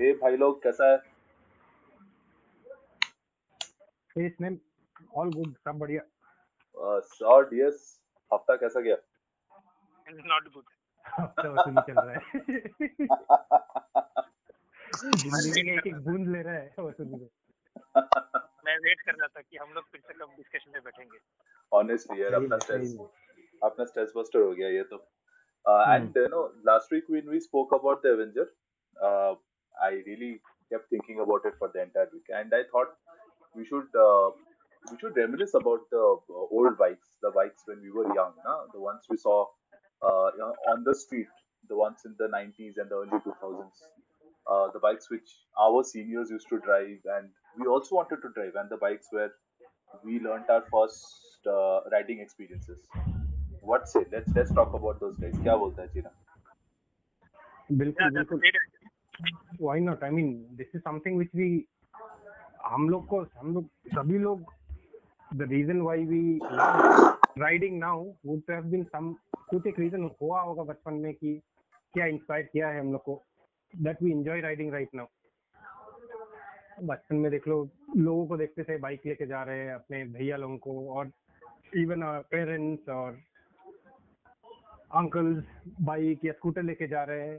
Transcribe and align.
ए 0.00 0.12
भाई 0.20 0.36
लोग 0.36 0.62
कैसा 0.62 0.90
है? 0.90 0.98
फेस 4.12 4.36
नेम 4.40 4.58
ऑल 5.16 5.30
गुड 5.32 5.54
सब 5.54 5.78
बढ़िया। 5.78 6.02
सर 7.06 7.48
डीएस 7.50 7.78
हफ़्ता 8.30 8.56
कैसा 8.56 8.80
गया? 8.80 8.96
नॉट 10.06 10.52
गुड 10.54 10.64
हफ़्ता 11.04 11.48
वसूली 11.50 11.82
चल 11.86 12.00
रहा 12.00 12.12
है। 12.12 12.20
एक 15.58 15.86
एक 15.86 15.98
बूंद 16.04 16.28
ले 16.28 16.42
रहा 16.42 16.54
है 16.54 16.74
वसूली 16.78 17.16
में। 17.16 17.28
मैं 18.66 18.76
वेट 18.78 19.00
कर 19.00 19.14
रहा 19.14 19.26
था 19.26 19.40
कि 19.40 19.56
हम 19.56 19.72
लोग 19.74 19.84
फिर 19.92 20.00
से 20.00 20.14
कब 20.14 20.30
डिस्कशन 20.36 20.70
में 20.74 20.82
बैठेंगे। 20.84 21.18
ऑनेस्टली 21.72 22.22
यार 22.22 22.34
अपना 22.34 22.58
स्ट्रेस 22.58 22.96
अपना 23.62 23.84
स्ट्रेस 23.84 24.12
बस्टर 24.16 24.40
हो 24.40 24.52
गया 24.52 24.68
ये 24.68 24.82
तो। 24.92 24.96
And 25.66 26.16
you 26.16 26.26
know 26.28 26.46
last 26.66 26.92
week 26.92 27.04
when 27.16 27.28
we 27.34 27.40
spoke 27.48 27.76
about 27.80 28.02
the 28.06 28.10
Avenger 28.16 28.46
uh, 28.96 29.34
I 29.81 30.01
really 30.05 30.39
kept 30.71 30.89
thinking 30.89 31.19
about 31.19 31.45
it 31.45 31.53
for 31.59 31.69
the 31.73 31.81
entire 31.83 32.09
week 32.13 32.27
and 32.29 32.53
I 32.53 32.63
thought 32.71 32.95
we 33.55 33.65
should 33.65 33.89
uh, 33.95 34.29
we 34.91 34.97
should 34.99 35.15
reminisce 35.15 35.53
about 35.53 35.89
the 35.91 36.03
uh, 36.29 36.45
old 36.57 36.77
bikes 36.77 37.17
the 37.21 37.31
bikes 37.31 37.63
when 37.65 37.81
we 37.81 37.91
were 37.91 38.07
young 38.15 38.33
na? 38.45 38.55
the 38.73 38.79
ones 38.79 39.03
we 39.09 39.17
saw 39.17 39.45
uh, 40.01 40.27
you 40.33 40.39
know, 40.39 40.53
on 40.71 40.83
the 40.83 40.95
street 40.95 41.27
the 41.69 41.77
ones 41.77 41.99
in 42.05 42.15
the 42.17 42.27
90s 42.27 42.77
and 42.77 42.89
the 42.89 42.95
early 42.95 43.19
2000s 43.25 43.83
uh, 44.51 44.67
the 44.73 44.79
bikes 44.79 45.09
which 45.09 45.29
our 45.59 45.83
seniors 45.83 46.29
used 46.29 46.47
to 46.49 46.59
drive 46.59 46.99
and 47.17 47.29
we 47.59 47.67
also 47.67 47.95
wanted 47.95 48.17
to 48.21 48.29
drive 48.35 48.53
and 48.55 48.69
the 48.69 48.77
bikes 48.77 49.07
where 49.11 49.31
we 50.03 50.19
learnt 50.19 50.49
our 50.49 50.63
first 50.71 51.47
uh, 51.47 51.79
riding 51.91 52.19
experiences 52.19 52.79
what 53.61 53.87
say 53.87 54.05
let's 54.11 54.31
let's 54.35 54.51
talk 54.51 54.73
about 54.73 54.99
those 54.99 55.17
guys 55.23 55.37
क्या 55.43 55.55
बोलता 55.63 55.81
है 55.81 55.87
जीना 55.93 56.11
बिल्कुल 57.81 58.09
बिल्कुल 58.15 58.41
why 59.58 59.78
not? 59.80 60.02
I 60.02 60.10
mean, 60.10 60.46
this 60.56 60.66
is 60.74 60.82
something 60.82 61.16
which 61.16 61.32
we, 61.34 61.64
हम 62.66 62.88
लोग 62.88 63.06
को, 63.06 63.20
हम 63.38 63.54
लोग, 63.54 63.68
सभी 63.94 64.18
लोग 64.18 64.44
reason 65.32 65.84
why 65.84 65.96
we 66.10 66.40
love 66.40 67.18
riding 67.36 67.78
now 67.78 68.14
would 68.24 68.42
have 68.48 68.70
been 68.70 68.86
some 68.94 69.14
कुछ 69.50 69.66
एक 69.66 69.78
रीजन 69.78 70.10
हुआ 70.22 70.40
होगा 70.40 70.62
बचपन 70.62 70.94
में 70.94 71.14
कि 71.14 71.40
क्या 71.94 72.06
इंस्पायर 72.06 72.42
किया 72.42 72.68
है 72.68 72.80
हम 72.80 72.92
लोग 72.92 73.02
को, 73.02 73.22
that 73.82 74.02
we 74.02 74.12
enjoy 74.12 74.40
riding 74.42 74.70
right 74.70 74.94
now. 74.94 75.06
बचपन 76.82 77.16
में 77.16 77.30
देख 77.30 77.48
लो, 77.48 77.68
लोगों 77.96 78.26
को 78.26 78.36
देखते 78.36 78.62
थे 78.62 78.76
बाइक 78.78 79.06
लेके 79.06 79.26
जा 79.26 79.42
रहे 79.42 79.58
हैं 79.58 79.74
अपने 79.74 80.04
भैया 80.04 80.36
लोगों 80.36 80.58
को, 80.58 80.88
और 80.94 81.10
इवन 81.76 82.02
पेरेंट्स 82.30 82.88
और 82.88 83.18
अंकल्स 84.94 85.44
बाइक 85.80 86.24
या 86.24 86.32
स्कूटर 86.32 86.62
लेके 86.62 86.86
जा 86.88 87.04
रहे 87.04 87.28
हैं। 87.28 87.38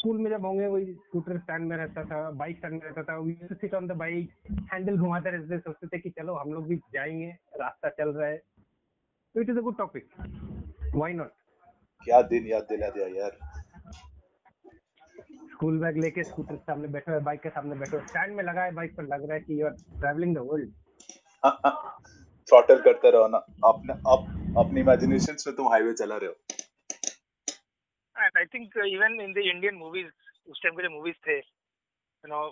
स्कूल 0.00 0.18
में 0.18 0.30
जब 0.30 0.44
होंगे 0.46 0.66
वही 0.66 0.92
स्कूटर 0.92 1.38
स्टैंड 1.38 1.68
में 1.68 1.76
रहता 1.76 2.02
था 2.10 2.18
बाइक 2.36 2.56
स्टैंड 2.56 2.72
में 2.74 2.80
रहता 2.80 3.02
था 3.02 3.16
we 3.18 3.32
sit 3.42 3.74
on 3.74 3.86
the 3.88 3.92
bike 4.02 4.30
handle 4.72 4.96
घुमाते 4.96 5.30
रहते 5.30 5.56
थे 5.56 5.58
सोचते 5.58 5.86
थे 5.86 5.98
कि 6.00 6.10
चलो 6.10 6.34
हम 6.34 6.52
लोग 6.52 6.66
भी 6.68 6.76
जाएँगे 6.94 7.26
रास्ता 7.60 7.88
चल 7.88 8.08
रहा 8.08 8.28
है। 8.28 8.36
तो 8.36 9.40
it 9.40 9.50
is 9.50 9.58
a 9.58 9.60
good 9.60 9.76
topic 9.78 10.06
why 10.94 11.12
not 11.12 11.32
क्या 12.06 12.20
दिन 12.30 12.46
याद 12.46 12.66
दिला 12.70 12.88
दिया 12.88 13.06
यार। 13.16 13.36
स्कूल 15.52 15.78
बैग 15.80 15.96
लेके 15.98 16.24
स्कूटर 16.24 16.54
के 16.54 16.62
सामने 16.62 16.88
बैठे 16.88 17.12
हो 17.12 17.20
बाइक 17.20 17.40
के 17.40 17.48
सामने 17.50 17.76
बैठे 17.78 17.96
हो 17.96 18.02
स्टैंड 18.06 18.34
में 18.36 18.42
लगा 18.44 18.62
है 18.62 18.72
बाइक 18.74 18.96
पर 18.96 19.04
लग 19.04 19.28
रहा 19.28 19.34
है 19.34 19.40
कि 19.40 19.60
you 19.60 19.66
are 19.66 19.72
travelling 20.00 20.34
the 20.36 20.46
world 20.50 20.72
throttle 22.48 22.80
करते 22.82 23.10
रहो 23.10 23.28
ना 23.28 23.44
अपने 23.64 23.94
अप 24.14 24.56
अपनी 24.58 24.80
इमेजिनेशंस 24.80 25.44
में 25.46 25.56
तुम 25.56 25.68
हाईवे 25.68 25.92
चला 25.94 26.16
रहे 26.16 26.28
हो। 26.28 26.34
And 28.24 28.38
I 28.38 28.46
think 28.54 28.76
even 28.86 29.20
in 29.20 29.32
the 29.32 29.46
Indian 29.52 29.74
movies 29.84 30.10
उस 30.50 30.62
टाइम 30.62 30.76
के 30.76 30.82
जो 30.82 30.90
मूवीज़ 30.90 31.16
थे 31.26 31.38
you 31.38 32.28
know 32.34 32.42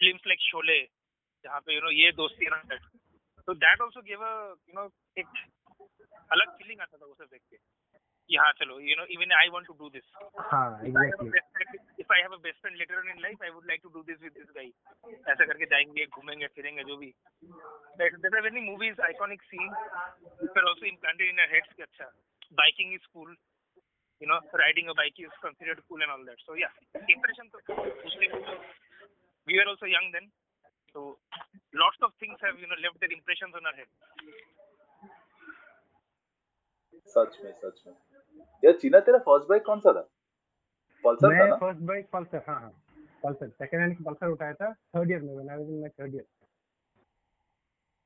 films 0.00 0.26
like 0.26 0.40
Sholay 0.50 0.80
जहाँ 1.44 1.60
पे 1.66 1.74
यू 1.74 1.80
नो 1.80 1.90
ये 2.02 2.12
दोस्ती 2.22 2.50
ना 2.54 2.62
तो 3.48 3.54
that 3.54 3.82
also 3.82 4.02
give 4.12 4.24
a 4.26 4.32
you 4.68 4.80
know 4.80 4.90
एक 5.18 5.26
अलग 6.32 6.56
फीलिंग 6.58 6.80
आता 6.80 6.96
था 6.96 7.06
उसे 7.06 7.24
देख 7.24 7.42
के 7.50 7.56
कि 8.30 8.36
हाँ 8.36 8.52
चलो 8.52 8.78
you 8.80 8.96
know 8.96 9.04
even 9.12 9.32
I 9.32 9.48
want 9.52 9.66
to 9.66 9.74
do 9.78 9.88
this 9.90 10.10
हाँ 10.52 10.66
if 12.02 12.12
I 12.16 12.18
have 12.24 12.34
a 12.34 12.38
best 12.42 12.60
friend 12.64 12.78
later 12.80 12.98
on 12.98 13.08
in 13.12 13.18
life, 13.22 13.40
I 13.46 13.48
would 13.54 13.66
like 13.70 13.82
to 13.84 13.90
do 13.94 14.02
this 14.08 14.20
with 14.26 14.36
this 14.36 14.50
guy. 14.58 14.66
ऐसा 15.32 15.44
करके 15.44 15.66
जाएँगे 15.72 16.06
घूमेंगे 16.06 16.46
फिरेंगे 16.54 16.84
जो 16.90 16.96
भी 16.96 17.12
there 17.98 18.38
are 18.38 18.42
many 18.46 18.62
movies 18.66 19.02
iconic 19.08 19.42
scenes 19.50 19.74
which 20.40 20.56
are 20.60 20.66
also 20.70 20.86
implanted 20.90 21.32
in 21.34 21.42
our 21.44 21.50
heads 21.54 21.74
कि 21.76 21.82
अच्छा 21.82 22.06
biking 22.60 22.94
is 22.98 23.08
cool 23.16 23.34
you 24.28 24.34
know 24.34 24.40
riding 24.60 24.88
a 24.92 24.94
bike 24.94 25.18
is 25.18 25.36
considered 25.42 25.80
cool 25.88 26.02
and 26.04 26.12
all 26.14 26.24
that 26.28 26.40
so 26.46 26.56
yeah 26.62 26.72
impression 27.16 27.46
तो 27.54 27.58
उस 28.08 28.16
we 29.48 29.58
were 29.58 29.68
also 29.72 29.86
young 29.90 30.08
then 30.14 30.26
so 30.94 31.02
lots 31.74 32.02
of 32.06 32.10
things 32.22 32.46
have 32.46 32.56
you 32.62 32.68
know 32.72 32.78
left 32.86 32.98
their 33.04 33.14
impressions 33.18 33.54
on 33.60 33.70
our 33.70 33.76
head 33.80 33.90
सच 37.08 37.36
में 37.44 37.52
सच 37.60 37.82
में 37.86 37.92
यार 38.62 38.72
चीना 38.80 38.98
तेरा 39.06 39.18
first 39.26 39.48
bike 39.48 39.62
कौन 39.66 39.80
सा 39.80 39.92
था 39.98 40.02
पल्सर 41.04 41.26
था 41.26 41.28
मैं 41.38 41.46
ना 41.48 41.56
फ़र्स्ट 41.56 41.80
बाइक 41.90 42.08
पल्सर 42.12 42.42
हाँ 42.48 42.58
हाँ 42.60 42.70
पल्सर 43.24 43.48
सेकंड 43.62 43.80
हैंड 43.80 44.04
पल्सर 44.06 44.30
उठाया 44.32 44.54
था 44.62 44.72
थर्ड 44.96 45.10
ईयर 45.10 45.20
में 45.22 45.32
when 45.34 45.50
I 45.50 45.56
was 45.58 45.68
in 45.68 45.80
my 45.80 45.90
third 46.00 46.14
year 46.14 46.26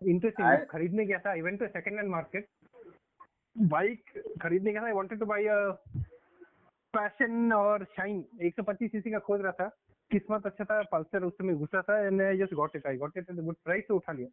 interesting 0.03 0.49
I- 0.49 0.67
खरीदने 0.71 1.05
गया 1.07 1.19
था 1.27 1.33
even 1.43 1.57
to 1.57 1.67
second 1.79 1.99
hand 1.99 2.11
market 2.11 2.49
bike 3.57 4.13
खरीदने 4.43 4.73
गया 4.73 4.83
था 4.83 4.87
I 4.87 4.93
wanted 4.93 5.19
to 5.21 5.27
buy 5.27 5.47
a 5.47 5.59
Passion 6.97 7.53
और 7.53 7.85
शाइन 7.97 8.25
125 8.47 8.91
सीसी 8.93 9.11
का 9.11 9.19
खोज 9.27 9.41
रहा 9.41 9.53
था। 9.53 9.69
किस्मत 10.11 10.47
अच्छा 10.47 10.65
था 10.65 10.81
पल्सर 10.93 11.25
उस 11.25 11.33
समय 11.33 11.55
घुसा 11.55 11.83
था 11.83 11.99
and 12.07 12.23
I 12.23 12.39
just 12.39 12.55
got 12.55 12.77
it 12.77 12.87
I 12.87 12.97
got 12.97 13.17
it 13.19 13.31
at 13.31 13.37
good 13.37 13.57
price 13.65 13.85
से 13.85 13.95
उठा 13.95 14.13
लिया। 14.13 14.29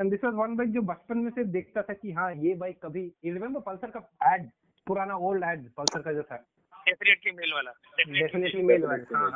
And 0.00 0.10
this 0.10 0.24
was 0.24 0.34
one 0.34 0.56
bike 0.56 0.72
जो 0.72 0.82
बचपन 0.92 1.18
में 1.18 1.30
से 1.30 1.44
देखता 1.56 1.82
था 1.82 1.94
कि 1.94 2.12
हाँ 2.12 2.32
ये 2.34 2.54
बाइक 2.62 2.78
कभी 2.84 3.04
यू 3.24 3.34
रिमेंबर 3.34 3.60
पल्सर 3.66 3.90
का 3.96 4.34
एड 4.34 4.48
पुराना 4.86 5.16
ओल्ड 5.28 5.44
एड 5.44 5.68
पल्सर 5.76 6.02
का 6.02 6.12
जो 6.12 6.22
था। 6.22 6.44
Definitely 6.88 7.32
male 7.38 7.52
वाला। 7.54 7.70
Male 7.70 8.10
one 8.10 8.20
Definitely 8.20 9.14
हाँ. 9.14 9.30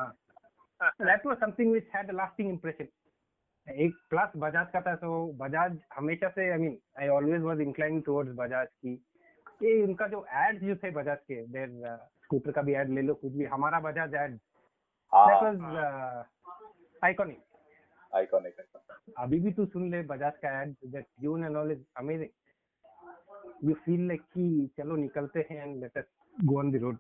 हाँ। 0.81 0.93
That 1.07 1.25
was 1.27 1.41
something 1.41 1.73
which 1.73 1.89
had 1.95 2.13
a 2.13 2.19
lasting 2.19 2.53
impression. 2.53 2.87
एक 3.67 3.97
प्लस 4.11 4.31
बजाज 4.37 4.67
का 4.73 4.81
था 4.81 4.95
तो 5.01 5.11
बजाज 5.41 5.79
हमेशा 5.97 6.29
से 6.29 6.51
I 6.53 6.59
mean 6.59 6.79
I 7.01 7.09
always 7.09 7.43
was 7.43 7.61
incline 7.61 8.01
towards 8.07 8.33
Bajaj 8.37 8.69
की। 8.69 8.95
ये 9.63 9.83
उनका 9.83 10.07
जो 10.09 10.25
एड्स 10.45 10.63
जो 10.65 10.75
थे 10.83 10.91
बजाज 10.91 11.19
के 11.31 11.43
देर 11.57 11.69
स्कूटर 12.25 12.53
का 12.53 12.63
भी 12.63 12.75
एड 12.83 12.91
ले 12.95 13.03
लो 13.03 13.15
कुछ 13.23 13.33
भी 13.33 13.45
हमारा 13.55 13.81
Bajaj 13.81 14.15
ad 14.23 14.35
that 15.13 15.43
was 15.43 15.57
iconic 17.05 17.41
iconic 18.13 18.55
अभी 19.19 19.39
भी 19.41 19.53
तू 19.53 19.67
सुन 19.67 19.91
ले 19.91 20.03
बजाज 20.11 20.37
का 20.43 20.61
ad 20.63 20.75
that 20.87 21.05
tune 21.21 21.45
and 21.45 21.57
all 21.57 21.73
is 21.73 21.83
amazing 21.99 23.69
you 23.69 23.75
feel 23.85 24.07
like 24.09 24.23
कि 24.35 24.45
चलो 24.79 24.97
निकलते 24.97 25.47
हैं 25.51 25.63
and 25.63 25.81
let 25.83 25.99
us 25.99 26.05
go 26.37 26.59
on 26.59 26.73
the 26.73 26.83
road 26.83 26.99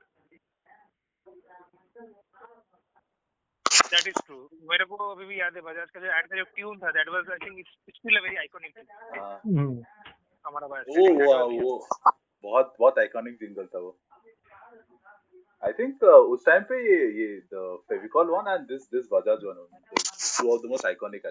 That 3.92 4.06
is 4.08 4.18
true. 4.26 4.44
मेरे 4.68 4.84
को 4.90 4.96
अभी 5.06 5.24
भी 5.26 5.38
याद 5.40 5.56
है 5.56 5.62
बजाज 5.62 5.90
का 5.94 6.00
जो 6.00 6.12
एड 6.18 6.26
का 6.28 6.36
जो 6.36 6.44
ट्यून 6.56 6.78
था 6.82 6.90
that 6.92 7.08
was 7.14 7.30
I 7.32 7.38
think 7.46 7.58
it's 7.58 7.72
still 7.96 8.16
a 8.16 8.20
very 8.22 8.36
iconic 8.42 8.78
हमारा 10.44 10.66
बजाज 10.66 10.84
वो 10.98 11.02
वो। 11.60 11.74
बहुत 12.44 12.74
बहुत 12.78 12.98
आइकॉनिक 12.98 13.34
जिंगल 13.40 13.66
था 13.74 13.78
वो। 13.78 13.98
आई 15.62 15.72
थिंक 15.78 16.02
उस 16.04 16.44
टाइम 16.46 16.62
पे 16.68 16.76
ये 16.84 17.00
ये 17.20 17.26
the 17.54 17.62
Fevicol 17.88 18.30
one 18.30 18.52
and 18.52 18.66
this 18.68 18.82
this 18.92 19.04
Bajaj 19.12 19.44
one 19.44 19.66
two 19.90 20.54
of 20.54 20.62
the 20.62 20.70
most 20.70 20.86
iconic 20.86 21.26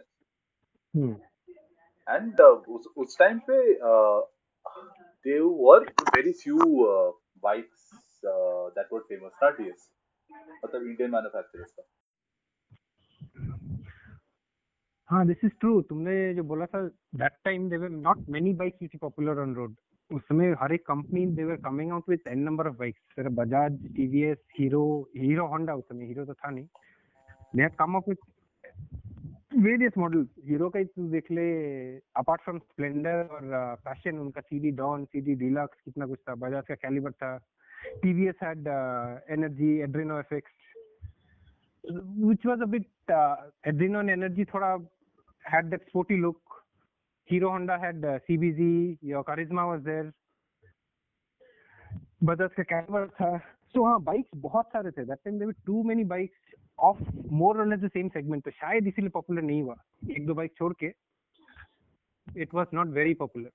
and 2.08 2.42
उस 2.42 2.88
उस 2.98 3.18
टाइम 3.20 3.40
पे 3.50 3.58
they 5.26 5.40
were 5.40 5.84
very 6.16 6.32
few 6.44 6.58
bikes 7.44 7.90
that 8.26 8.88
were 8.94 9.00
famous 9.00 9.32
not 9.44 9.58
DS 9.62 9.90
मतलब 10.64 10.82
इंडियन 10.88 11.12
मैन्युफैक्चरर्स 11.12 11.72
का। 11.72 11.84
हाँ 15.10 15.26
दिस 15.28 15.44
इज़ 15.46 15.52
ट्रू 15.60 15.82
तुमने 15.90 16.34
जो 16.34 16.44
बोला 16.50 16.66
था 16.66 16.82
that 17.22 17.34
time 17.46 17.70
there 17.70 17.82
were 17.82 17.90
not 17.90 18.30
many 18.30 18.54
bikes 18.56 18.78
which 18.82 18.96
popular 19.02 19.40
on 19.42 19.56
road 19.56 19.76
उस 20.14 20.22
समय 20.28 20.56
हर 20.62 20.74
एक 20.74 20.86
company 20.88 21.26
they 21.36 21.44
were 21.44 21.56
coming 21.66 21.92
out 21.92 22.10
with 22.10 22.28
an 22.28 22.40
number 22.40 22.68
of 22.68 22.76
bikes 22.78 23.02
तेरा 23.16 23.30
Bajaj 23.42 23.78
TVS 23.96 24.38
Hero 24.60 24.84
Hero 25.18 25.48
Honda 25.48 25.76
उस 25.76 25.84
समय 25.90 26.06
हीरो 26.06 26.26
तो 26.26 26.34
था 26.34 26.50
नहीं। 26.50 26.66
They 27.56 27.62
had 27.64 27.76
come 27.80 27.96
up 27.98 28.10
with 28.10 28.18
various 29.64 29.98
models 29.98 30.28
Hero 30.48 30.70
का 30.70 30.80
ही 30.80 30.86
देख 31.12 31.32
ले 31.32 31.46
अपार्ट 32.18 32.42
फ्रॉम 32.42 32.60
स्प्लेंडर 32.60 33.28
और 33.32 33.76
पैशन 33.86 34.20
उनका 34.20 34.42
सीडी 34.42 34.72
डॉन 34.82 35.06
सीडी 35.06 35.36
डीलक्स 35.44 35.82
कितना 35.86 36.06
कुछ 36.08 36.20
था। 36.30 36.36
बजाज 36.36 36.64
का 36.68 36.76
कैलिबर 36.76 37.12
था। 37.12 37.38
TVS 38.02 38.36
had 38.44 38.68
Energy 39.38 39.78
Adreno 39.84 40.20
FX 40.20 40.60
was 42.46 42.62
a 42.64 42.66
bit 42.68 42.84
uh, 43.10 43.36
adrenaline 43.70 44.12
energy 44.16 44.44
thoda 44.50 44.68
had 45.46 45.72
that 45.72 45.86
sporty 45.88 46.18
look 46.26 46.51
hero 47.30 47.50
honda 47.52 47.78
had 47.80 48.04
uh, 48.04 48.20
cbz 48.28 48.98
your 49.02 49.24
charisma 49.24 49.68
was 49.72 49.84
there. 49.84 50.12
Bajaj 52.30 52.54
का 52.56 52.64
Caliber 52.72 53.08
था 53.20 53.38
so 53.74 53.86
हाँ 53.86 54.00
bikes 54.04 54.30
बहुत 54.42 54.66
सारे 54.74 54.92
थे. 54.92 55.06
That 55.06 55.20
time 55.26 55.38
there 55.38 55.48
were 55.48 55.56
too 55.66 55.84
many 55.84 56.04
bikes 56.12 56.56
of 56.80 56.98
more 57.42 57.60
और 57.60 57.68
less 57.68 57.80
the 57.80 57.90
same 57.94 58.10
segment 58.10 58.44
तो 58.46 58.52
शायद 58.52 58.88
इसीलिए 58.88 59.10
पॉपुलर 59.10 59.42
नहीं 59.42 59.62
हुआ. 59.62 59.76
एक 60.12 60.26
दो 60.28 60.34
बाइक 60.34 60.54
छोड़ 60.58 60.74
के. 60.84 60.94
It 62.42 62.54
was 62.54 62.68
not 62.74 62.88
very 63.00 63.14
popular 63.24 63.52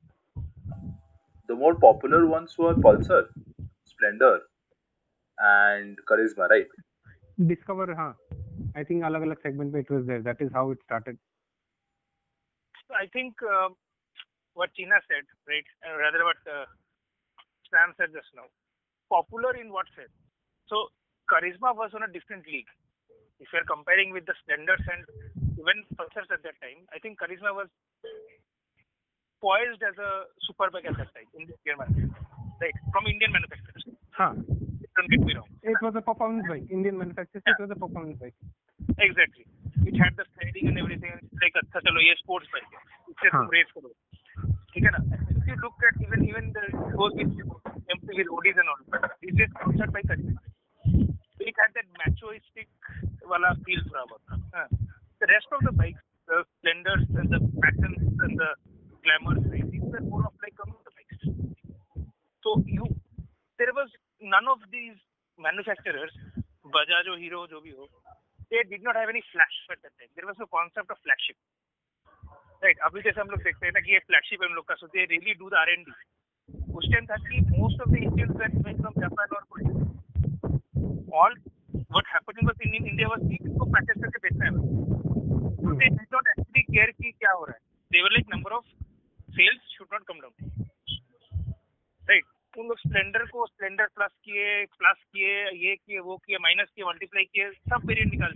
The 1.48 1.56
more 1.58 1.74
popular 1.82 2.18
ones 2.30 2.54
were 2.58 2.74
Pulsar, 2.84 3.18
Splendor, 3.90 4.36
and 5.38 6.00
Charisma, 6.08 6.48
right? 6.52 6.72
Discover 7.50 7.92
हाँ. 7.96 8.16
आई 8.76 8.84
थिंक 8.84 9.04
अलग 9.04 9.22
अलग 9.22 9.38
सेगमेंट 9.38 9.72
में 9.72 9.80
it 9.80 9.90
was 9.92 10.02
there 10.06 10.22
that 10.22 10.42
is 10.42 10.52
how 10.54 10.72
it 10.72 10.78
started 10.82 11.18
I 12.90 13.06
think 13.12 13.34
uh, 13.42 13.70
what 14.54 14.70
Tina 14.76 14.96
said, 15.10 15.26
right, 15.46 15.66
and 15.82 15.98
rather 15.98 16.22
what 16.24 16.40
uh, 16.46 16.66
Sam 17.70 17.92
said 17.98 18.14
just 18.14 18.30
now. 18.34 18.46
Popular 19.10 19.54
in 19.58 19.70
what 19.72 19.86
sense? 19.94 20.12
So 20.70 20.90
Charisma 21.30 21.74
was 21.74 21.90
on 21.94 22.02
a 22.02 22.10
different 22.10 22.46
league. 22.46 22.68
If 23.38 23.48
you're 23.52 23.66
comparing 23.68 24.12
with 24.12 24.24
the 24.26 24.34
Splendors 24.42 24.80
and 24.88 25.02
even 25.60 25.84
Pulsars 25.98 26.30
at 26.32 26.42
that 26.42 26.56
time, 26.62 26.86
I 26.94 26.98
think 26.98 27.18
Charisma 27.20 27.52
was 27.54 27.68
poised 29.40 29.82
as 29.84 29.96
a 30.00 30.26
superbike 30.48 30.88
at 30.88 30.96
that 30.96 31.12
time 31.12 31.28
in 31.36 31.46
the 31.46 31.54
Indian 31.62 31.76
market, 31.78 32.08
right? 32.60 32.76
From 32.92 33.06
Indian 33.06 33.32
manufacturers. 33.32 33.84
हाँ 34.18 34.32
Don't 34.96 35.10
get 35.12 35.20
me 35.20 35.34
wrong. 35.36 35.44
it 35.62 35.76
was 35.82 35.94
a 35.94 36.00
performance 36.00 36.46
bike 36.48 36.64
indian 36.72 36.96
manufacturer 36.96 37.42
it 37.44 37.58
was 37.60 37.70
a 37.70 37.76
performance 37.76 38.16
bike 38.18 38.32
Exactly. 38.98 39.44
It 39.84 39.96
had 40.00 40.16
the 40.16 40.24
sliding 40.34 40.68
and 40.68 40.78
everything. 40.78 41.12
It's 41.22 41.42
like 41.42 41.56
अच्छा 41.62 41.80
चलो 41.80 42.00
ये 42.00 42.14
sports 42.22 42.48
bike 42.54 42.72
है. 42.74 42.80
इससे 43.10 43.28
तुम 43.30 43.40
हाँ. 43.40 43.48
race 43.54 43.72
करो. 43.76 43.90
ठीक 44.72 44.84
है 44.84 44.90
ना? 44.96 45.00
If 45.36 45.46
you 45.46 45.56
look 45.64 45.78
at 45.88 46.00
even 46.06 46.24
even 46.28 46.52
the 46.56 46.64
goes 46.96 47.12
with 47.14 47.32
MTV 47.96 48.24
roadies 48.30 48.58
and 48.58 48.68
all, 48.68 48.80
it's 49.22 49.36
just 49.36 49.52
sponsored 49.60 49.92
by 49.92 50.02
Karizma. 50.02 50.40
So 51.36 51.44
it 51.50 51.54
had 51.62 51.72
that 51.76 51.88
machoistic 52.00 52.68
वाला 53.30 53.52
feel 53.66 53.80
थोड़ा 53.90 54.04
बहुत. 54.04 54.22
हाँ. 54.54 54.68
The 55.20 55.26
rest 55.32 55.48
of 55.52 55.60
the 55.64 55.72
bikes, 55.72 56.02
the 56.26 56.44
splendors 56.58 57.04
and 57.14 57.30
the 57.30 57.40
patterns 57.62 58.20
and 58.20 58.38
the 58.38 58.50
glamours, 59.04 59.42
right, 59.52 59.70
these 59.70 59.82
were 59.82 60.00
more 60.00 60.24
of 60.26 60.34
like 60.42 60.56
commuter 60.56 60.92
bikes. 60.96 61.16
So 62.42 62.62
you, 62.66 62.84
there 63.58 63.72
was 63.72 63.88
none 64.20 64.46
of 64.48 64.58
these 64.70 64.98
manufacturers, 65.38 66.12
Bajaj 66.64 67.08
or 67.12 67.18
Hero, 67.18 67.46
जो 67.46 67.60
भी 67.60 67.70
हो, 67.78 67.88
they 68.50 68.62
did 68.70 68.82
not 68.82 68.94
have 68.96 69.08
any 69.08 69.22
flagship 69.32 69.74
at 69.74 69.80
that 69.82 69.94
time. 69.98 70.10
There 70.14 70.26
was 70.26 70.38
no 70.38 70.46
concept 70.46 70.90
of 70.90 70.98
flagship. 71.02 71.38
Right. 72.62 72.78
अभी 72.88 73.02
जैसे 73.02 73.20
हम 73.20 73.30
लोग 73.30 73.42
देखते 73.42 73.66
हैं 73.66 73.72
ना 73.74 73.80
कि 73.80 73.92
ये 73.92 74.00
है 74.10 74.36
हम 74.46 74.54
लोग 74.54 74.64
का 74.68 74.74
so 74.80 74.88
they 74.94 75.04
really 75.12 75.34
do 75.42 75.50
the 75.50 75.58
R&D. 75.62 75.90
उस 76.78 76.84
टाइम 76.92 77.06
था 77.06 77.16
कि 77.26 77.40
most 77.58 77.82
of 77.84 77.90
the 77.92 78.00
Indians 78.08 78.32
were 78.40 78.50
coming 78.54 78.78
from 78.82 78.94
Japan 79.02 79.34
or 79.36 79.42
Korea. 79.52 79.74
All 81.20 81.36
what 81.94 82.06
happening 82.14 82.48
was 82.50 82.64
in, 82.66 82.74
in 82.78 82.86
India 82.92 83.08
was 83.12 83.26
कि 83.28 83.38
इसको 83.50 83.68
practice 83.74 84.02
करके 84.04 84.22
बेचना 84.26 84.44
है 84.44 84.52
बस. 84.56 85.78
They 85.82 85.90
did 85.98 86.10
not 86.16 86.32
actually 86.34 86.64
care 86.76 86.90
कि 87.00 87.12
क्या 87.12 87.32
हो 87.32 87.44
रहा 87.44 87.58
है. 87.58 87.62
They 87.90 88.04
were 88.06 88.14
like 88.16 88.32
number 88.36 88.54
of 88.58 88.64
sales 89.38 89.74
should 89.76 89.92
not 89.96 90.06
come 90.12 90.22
down. 90.26 90.55
लोग 92.76 92.82
स्प्लेंडर 92.82 93.24
को 93.26 93.46
स्प्लेंडर 93.46 93.86
प्लस 93.94 94.10
किए 94.24 94.64
प्लस 94.78 94.96
किए 95.12 95.34
ये 95.58 95.74
किए 95.76 95.98
वो 96.00 96.16
किए 96.16 96.38
माइनस 96.38 96.68
किए 96.74 96.84
मल्टीप्लाई 96.84 97.24
किए 97.24 97.50
सब 97.70 97.86
वेरिएंट 97.88 98.12
निकाल 98.12 98.32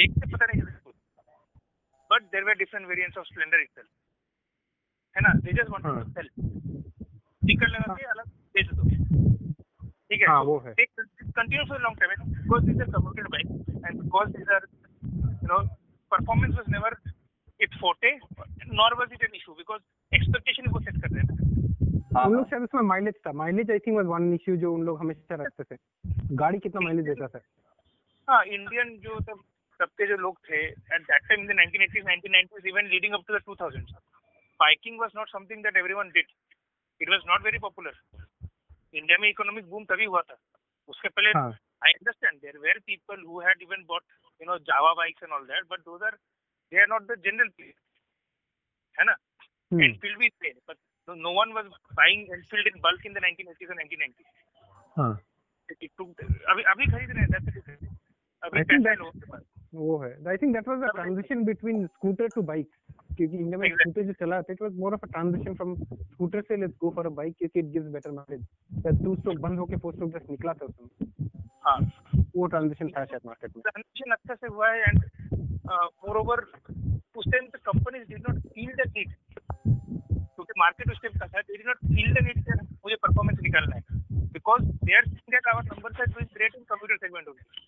एक 0.00 0.12
से 0.12 0.30
पता 0.32 0.46
नहीं 0.46 0.62
चलता 0.62 0.90
but 2.10 2.22
there 2.32 2.44
were 2.44 2.58
different 2.58 2.86
variants 2.88 3.18
of 3.18 3.26
Splendor 3.26 3.60
itself 3.60 3.88
है 5.16 5.20
ना? 5.22 5.32
They 5.38 5.52
just 5.52 5.70
want. 5.70 5.84
To 5.84 6.12
sell 6.12 6.28
sticker 7.38 7.68
लगा 7.68 7.94
के 7.94 8.04
अलग 8.10 8.28
बेच 8.54 8.68
दो। 8.72 8.82
ठीक 10.10 10.20
है? 10.20 10.26
हाँ, 10.26 10.42
वो 10.42 10.58
है. 10.66 10.74
Continue 10.74 11.64
for 11.68 11.80
long 11.82 11.98
time 12.00 12.10
because 12.32 12.64
this 12.66 12.80
are 12.80 13.28
bike 13.28 13.46
and 13.86 14.02
because 14.02 14.28
this 14.36 14.48
are 14.56 14.68
you 15.04 15.48
know 15.48 15.62
performance 16.12 16.54
was 16.54 16.72
never 16.76 17.00
it 17.60 17.80
forte 17.80 18.16
nor 18.74 18.94
was 18.98 19.12
it 19.12 19.24
an 19.24 19.34
issue 19.36 19.54
because 19.54 19.82
expectation 20.12 20.70
वो 20.72 20.80
सेट 20.80 21.02
कर 21.02 21.14
रहे 21.14 21.22
हाँ, 22.14 22.24
उन 22.24 22.32
हाँ। 22.32 22.38
लोग 22.38 22.48
शायद 22.50 22.62
उसमें 22.62 22.82
माइलेज 22.82 23.14
था। 23.26 23.32
Mileage 23.38 23.70
I 23.70 23.78
think 23.86 23.96
was 23.96 24.06
one 24.06 24.32
issue 24.34 24.56
जो 24.56 24.72
उन 24.74 24.82
लोग 24.84 24.98
हमेशा 25.00 25.34
रखते 25.42 25.64
थे। 25.64 25.76
गाड़ी 26.36 26.58
कितना 26.58 26.80
माइलेज 26.84 27.04
देता 27.06 27.26
था? 27.28 27.40
हाँ 28.28 28.44
इंडियन 28.44 28.96
जो 29.00 29.18
तब 29.20 29.42
तब 29.80 29.88
के 29.98 30.06
जो 30.06 30.16
लोग 30.16 30.38
थे 30.48 30.62
at 30.66 31.02
that 31.02 31.28
time 31.28 31.40
in 31.40 31.46
the 31.46 31.56
1980s 31.58 32.06
1990s 32.06 32.66
even 32.68 32.86
leading 32.94 33.14
up 33.14 33.24
to 33.28 33.34
the 33.34 33.40
2000s 33.48 33.92
biking 34.60 34.98
was 35.00 35.10
not 35.16 35.28
something 35.28 35.62
that 35.64 35.76
everyone 35.76 36.08
did 36.16 36.32
it 37.00 37.10
was 37.10 37.20
not 37.28 37.44
very 37.44 37.58
popular 37.66 38.00
India 38.94 39.18
में 39.20 39.28
इकोनॉमिक 39.28 39.68
बूम 39.70 39.84
तभी 39.84 40.04
हुआ 40.04 40.22
था। 40.30 40.36
उसके 40.88 41.08
पहले 41.08 41.38
I 41.38 41.92
understand 41.92 42.40
there 42.40 42.58
were 42.58 42.78
people 42.86 43.22
who 43.26 43.40
had 43.46 43.62
even 43.62 43.84
bought 43.88 44.02
you 44.40 44.50
know 44.50 44.58
Jawa 44.72 44.92
bikes 45.02 45.22
and 45.22 45.32
all 45.32 45.46
that 45.46 45.64
but 45.70 45.80
those 45.84 46.02
are 46.02 46.16
they 46.72 46.80
are 46.80 46.88
not 46.88 47.06
the 47.10 47.20
general 47.26 47.48
people 47.48 47.80
है 48.98 49.04
ना? 49.04 49.16
And 49.72 49.98
field 50.00 50.18
we 50.18 50.28
थे 50.28 50.52
but 50.52 50.76
no, 51.08 51.14
no 51.18 51.30
one 51.32 51.52
was 51.54 51.66
buying 51.96 52.24
Enfield 52.30 52.66
in 52.70 52.80
bulk 52.80 53.04
in 53.04 53.14
the 53.14 53.20
1980s 53.20 53.70
and 53.70 53.80
1990s 53.82 54.30
हाँ। 54.96 55.12
It, 55.68 55.90
took 55.98 56.24
अभी 56.50 56.62
अभी 56.72 56.86
खरीद 56.92 57.10
रहे 57.10 57.22
हैं 57.22 57.28
that's 57.28 57.46
the 57.46 57.54
difference 57.56 57.94
अभी 58.42 58.60
I 58.60 58.64
think 58.64 58.84
पैसा 58.84 58.88
that- 58.88 58.98
लोगों 58.98 59.20
के 59.20 59.30
पास 59.30 59.42
वो 59.74 59.96
है। 59.98 60.10
I 60.28 60.36
think 60.42 60.52
that 60.54 60.68
was 60.68 60.78
the 60.80 60.90
transition 60.94 61.44
between 61.44 61.86
scooter 61.86 62.28
to 62.34 62.42
bike 62.50 62.68
क्योंकि 63.16 63.36
इंडिया 63.36 63.58
में. 63.58 63.68
स्कूटर 63.70 64.02
जो 64.02 64.12
चला 64.20 64.40
था 64.42 64.52
it 64.52 64.62
was 64.62 64.74
more 64.78 64.94
of 64.94 65.04
a 65.04 65.08
transition 65.10 65.54
from 65.54 65.74
scooter 65.84 66.42
से 66.48 66.56
let's 66.56 66.76
go 66.80 66.90
for 66.96 67.06
a 67.06 67.10
bike 67.18 67.34
क्योंकि 67.38 67.58
इट 67.58 67.66
गिव्स 67.72 67.88
बेटर 67.92 68.10
माइलेज 68.10 68.44
शायद 68.82 69.02
टू 69.04 69.14
स्ट्रोक 69.16 69.38
बंद 69.46 69.58
होके 69.58 69.76
फोर 69.84 69.94
स्ट्रोक 69.94 70.10
जस्ट 70.12 70.30
निकला 70.30 70.52
था 70.52 70.66
उसमें 70.66 71.18
हाँ। 71.66 71.78
वो 72.36 72.46
ट्रांजिशन 72.46 72.88
था 72.96 73.04
शायद 73.04 73.26
मार्केट 73.26 73.56
में। 73.56 73.62
ट्रांजिशन 73.62 74.12
अच्छा 74.12 74.34
से 74.34 74.46
हुआ 74.46 74.70
है 74.72 74.80
एंड 74.82 75.04
मोर 76.06 76.16
ओवर 76.16 76.44
उस 77.16 77.24
टाइम 77.32 77.46
पे 77.52 77.58
companies 77.70 78.08
did 78.08 78.24
not 78.28 78.40
feel 78.54 78.72
the 78.74 78.88
need 78.96 79.12
क्योंकि 80.48 80.60
मार्केट 80.60 80.90
उस 80.90 80.98
टाइम 81.02 81.18
का 81.18 81.26
था 81.26 82.64
मुझे 82.64 82.94
परफॉर्मेंस 82.94 83.38
निकालना 83.42 83.76
है। 83.76 83.82
Because 84.32 84.62
they 84.62 84.96
are 84.96 85.02
seeing 85.02 85.30
that 85.30 85.46
our 85.54 85.64
numbers 85.64 86.00
are 86.00 86.06
doing 86.06 86.28
great 86.34 86.54
in 86.54 86.62
computer 86.62 86.96
segment 86.96 87.28
only 87.28 87.60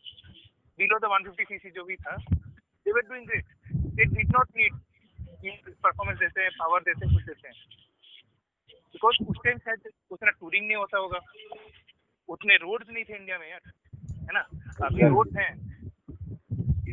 below 0.78 0.98
the 0.98 1.04
150 1.04 1.44
CC 1.44 1.70
जो 1.70 1.84
भी 1.84 1.96
था 1.96 2.16
they 2.30 2.90
were 2.90 3.00
doing 3.00 3.26
great 3.26 3.44
they 3.76 4.04
did 4.04 4.28
not 4.28 4.48
need 4.56 4.74
performance 5.74 6.18
देते 6.18 6.40
हैं 6.40 6.50
पावर 6.50 6.80
देते 6.80 7.06
हैं 7.06 7.14
कुछ 7.14 7.24
देते 7.24 7.48
हैं। 7.48 7.54
बिकॉज़ 8.72 9.24
उस 9.24 9.36
टाइम 9.44 9.58
शायद 9.58 9.80
उतना 10.10 10.30
टूरिंग 10.30 10.66
नहीं 10.66 10.76
होता 10.76 10.98
होगा। 10.98 11.18
उतने 12.28 12.56
रोड्स 12.56 12.86
नहीं 12.90 13.04
थे 13.04 13.16
इंडिया 13.16 13.38
में 13.38 13.50
यार 13.50 13.72
है 14.20 14.28
ना? 14.32 14.40
अभी 14.86 15.00
Hmm. 15.00 15.10
रोड 15.10 15.28
हैं। 15.38 15.70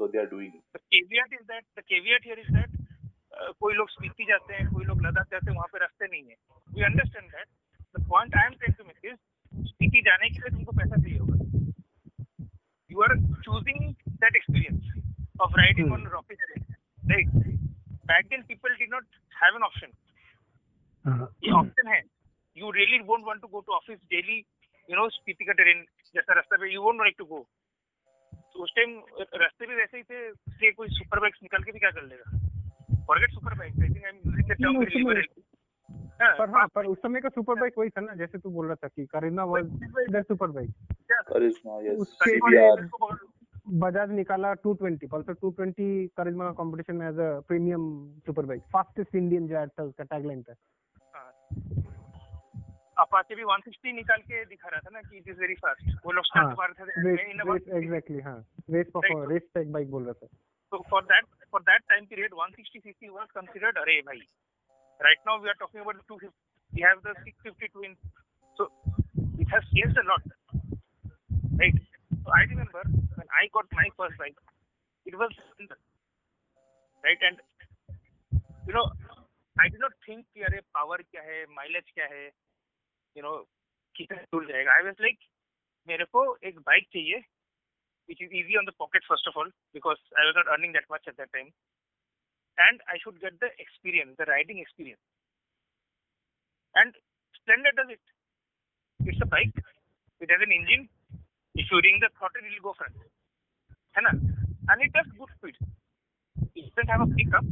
so 0.00 0.06
they 0.10 0.18
are 0.20 0.30
doing 0.30 0.50
it. 0.56 0.62
the 0.74 0.80
caveat 0.94 1.32
is 1.36 1.44
that 1.46 1.64
the 1.78 1.82
caveat 1.92 2.26
here 2.28 2.38
is 2.42 2.50
uh, 2.58 2.66
कोई 3.62 3.74
लोग 3.74 3.88
स्पीति 3.90 4.24
जाते 4.28 4.54
हैं 4.54 4.66
कोई 4.72 4.84
लोग 4.84 5.02
लद्दाख 5.06 5.26
जाते 5.30 5.50
हैं 5.50 5.56
वहाँ 5.56 5.68
पे 5.72 5.78
रास्ते 5.78 6.06
नहीं 6.06 6.22
है। 6.22 6.36
We 6.74 6.84
understand 6.84 7.26
that 7.32 7.48
the 7.96 8.02
point 8.08 8.36
I 8.36 8.46
am 8.46 8.54
trying 8.60 8.74
to 8.78 8.84
make 8.84 9.00
is 9.04 9.18
Spiti 9.68 10.00
जाने 10.08 10.28
के 10.30 10.40
लिए 10.40 10.50
तुमको 10.56 10.72
पैसा 10.78 10.96
चाहिए 11.02 11.18
होगा। 11.18 11.36
You 12.90 13.02
are 13.06 13.14
choosing 13.46 13.80
that 14.24 14.36
experience 14.36 14.82
of 15.46 15.56
riding 15.60 15.92
on 15.92 16.06
rocky 16.14 16.34
right 16.34 16.62
back 18.12 18.26
then 18.28 18.42
people 18.52 18.76
did 18.78 18.94
not 18.94 19.06
have 19.42 19.56
an 19.56 19.62
option 19.70 19.90
ये 21.44 21.52
ऑप्शन 21.62 21.88
है 21.94 22.00
you 22.56 22.70
really 22.78 22.98
won't 23.10 23.24
want 23.26 23.40
to 23.42 23.48
go 23.48 23.60
to 23.66 23.72
office 23.80 23.98
daily 24.14 24.40
you 24.88 24.96
know 24.96 25.08
Spiti 25.08 25.44
का 25.44 25.52
train 25.52 25.84
जैसा 26.14 26.34
रास्ता 26.34 26.56
पे 26.56 26.72
you 26.74 26.82
won't 26.82 27.00
like 27.00 27.14
to 27.18 27.24
go 27.24 27.46
तो 28.32 28.62
उस 28.64 28.72
time 28.76 28.98
रास्ते 29.42 29.66
भी 29.66 29.74
वैसे 29.74 29.96
ही 29.96 30.02
थे 30.02 30.26
इसलिए 30.28 30.70
कोई 30.72 30.88
सुपर 30.90 31.20
बाइक्स 31.20 31.38
निकाल 31.42 31.62
के 31.62 31.72
भी 31.72 31.78
क्या 31.78 31.90
कर 31.90 32.02
लेगा? 32.02 32.38
Forget 33.04 33.30
super 33.30 33.54
bike 33.58 33.80
I 33.82 33.88
think 33.88 34.04
I 34.04 34.10
am 34.10 34.16
using 34.16 34.48
the 34.48 34.56
term 34.62 36.32
पर 36.38 36.50
हाँ 36.50 36.66
पर 36.74 36.86
उस 36.86 36.98
समय 36.98 37.20
का 37.20 37.28
सुपर 37.28 37.60
बाइक 37.60 37.78
वही 37.78 37.90
था 37.90 38.00
ना 38.00 38.14
जैसे 38.14 38.38
तू 38.38 38.50
बोल 38.50 38.66
रहा 38.66 38.74
था 38.74 38.88
कि 38.88 39.04
Kareena 39.06 39.44
was 39.44 39.64
the 40.10 40.22
super 40.28 40.50
bike. 40.50 40.70
उसके 42.00 42.38
बजाज 43.78 44.10
निकाला 44.10 44.52
220 44.66 45.08
पल्सर 45.12 45.34
220 45.34 46.08
करिश्मा 46.16 46.44
का 46.44 46.52
कंपटीशन 46.62 46.96
में 46.96 47.08
as 47.08 47.18
a 47.18 47.28
premium 47.48 47.82
super 48.26 48.46
bike 48.46 48.62
fastest 48.72 49.14
Indian 49.14 49.48
जो 49.48 49.66
था 49.66 49.82
उसका 49.82 50.04
टैगलाइन 50.04 50.42
था 50.42 50.54
अपाचे 53.02 53.34
भी 53.34 53.44
160 53.44 53.92
निकाल 53.94 54.20
के 54.30 54.44
दिखा 54.52 54.68
रहा 54.68 54.80
था 54.86 54.90
ना 54.92 55.00
कि 55.02 55.16
इट 55.16 55.28
इज़ 55.28 55.38
वेरी 55.40 55.54
फास्ट 55.64 56.04
वो 56.06 56.12
लोग 56.12 56.24
स्टार्ट 56.26 56.56
कर 56.60 56.70
रहे 56.72 56.86
थे 56.86 57.78
एग्जैक्टली 57.78 58.20
हाँ. 58.20 58.38
Race 58.70 58.86
for 58.94 59.28
race 59.32 59.42
tech 59.54 59.72
bike 59.72 59.90
बोल 59.90 60.04
रहा 60.04 60.12
था. 60.22 60.26
So 60.72 60.82
for 60.90 61.02
that 61.12 61.24
for 61.52 61.60
that 61.68 61.82
time 61.88 62.06
period 62.06 62.32
160 62.40 62.80
CC 62.82 63.08
was 63.08 63.28
considered 63.34 63.78
अरे 63.78 64.00
भाई 64.08 64.18
right 65.00 65.18
now 65.26 65.38
we 65.42 65.48
are 65.48 65.54
talking 65.60 65.82
about 65.82 66.02
250 66.12 66.32
we 66.72 66.82
have 66.82 67.00
the 67.06 67.14
652 67.28 67.84
in 67.84 67.94
so 68.56 68.66
it 69.40 69.54
has 69.54 69.70
changed 69.74 69.98
a 69.98 70.02
lot 70.10 70.28
right 71.60 71.80
so 72.14 72.32
I 72.38 72.44
remember 72.46 72.88
when 72.88 73.28
I 73.40 73.48
got 73.54 73.74
my 73.74 73.88
first 73.98 74.18
bike 74.18 74.40
it 75.06 75.14
was 75.14 75.38
right 77.04 77.22
and 77.22 77.40
you 78.68 78.74
know 78.74 78.84
I 79.56 79.68
did 79.68 79.80
not 79.80 79.94
think 80.08 80.24
कि 80.34 80.42
अरे 80.50 80.60
power 80.74 81.02
क्या 81.10 81.22
है 81.22 81.44
mileage 81.54 81.90
क्या 81.94 82.06
है? 82.14 82.28
You 83.17 83.23
know 83.23 83.37
कितना 83.95 84.21
दूर 84.33 84.47
जाएगा 84.51 84.73
आई 84.75 84.83
was 84.89 85.01
like 85.01 85.19
मेरे 85.87 86.05
को 86.15 86.25
एक 86.49 86.59
बाइक 86.71 86.87
चाहिए 86.93 87.21
which 88.07 88.21
is 88.21 88.31
easy 88.31 88.55
on 88.59 88.65
the 88.65 88.75
pocket 88.79 89.03
first 89.07 89.27
of 89.27 89.37
all 89.37 89.49
because 89.73 89.99
I 90.17 90.25
was 90.27 90.35
not 90.35 90.49
earning 90.53 90.73
that 90.73 90.89
much 90.89 91.07
at 91.07 91.17
that 91.17 91.31
time. 91.33 91.51
And 92.57 92.81
I 92.85 92.99
should 93.01 93.19
get 93.19 93.39
the 93.39 93.49
experience, 93.57 94.13
the 94.17 94.25
riding 94.25 94.59
experience. 94.59 95.01
And 96.75 96.93
Splendor 97.39 97.73
does 97.75 97.89
it. 97.89 98.03
It's 99.05 99.21
a 99.21 99.25
bike. 99.25 99.57
It 100.21 100.29
has 100.29 100.41
an 100.41 100.53
engine. 100.53 100.89
If 101.55 101.65
you 101.71 101.81
ring 101.81 101.99
the 102.01 102.09
throttle, 102.17 102.45
it 102.45 102.53
will 102.53 102.71
go 102.71 102.75
front. 102.77 102.93
है 103.97 104.03
ना? 104.03 104.13
And 104.69 104.81
it 104.81 104.93
does 104.93 105.09
good 105.17 105.33
speed. 105.37 105.57
It 106.55 106.69
doesn't 106.75 106.89
have 106.89 107.01
a 107.01 107.09
pickup. 107.15 107.45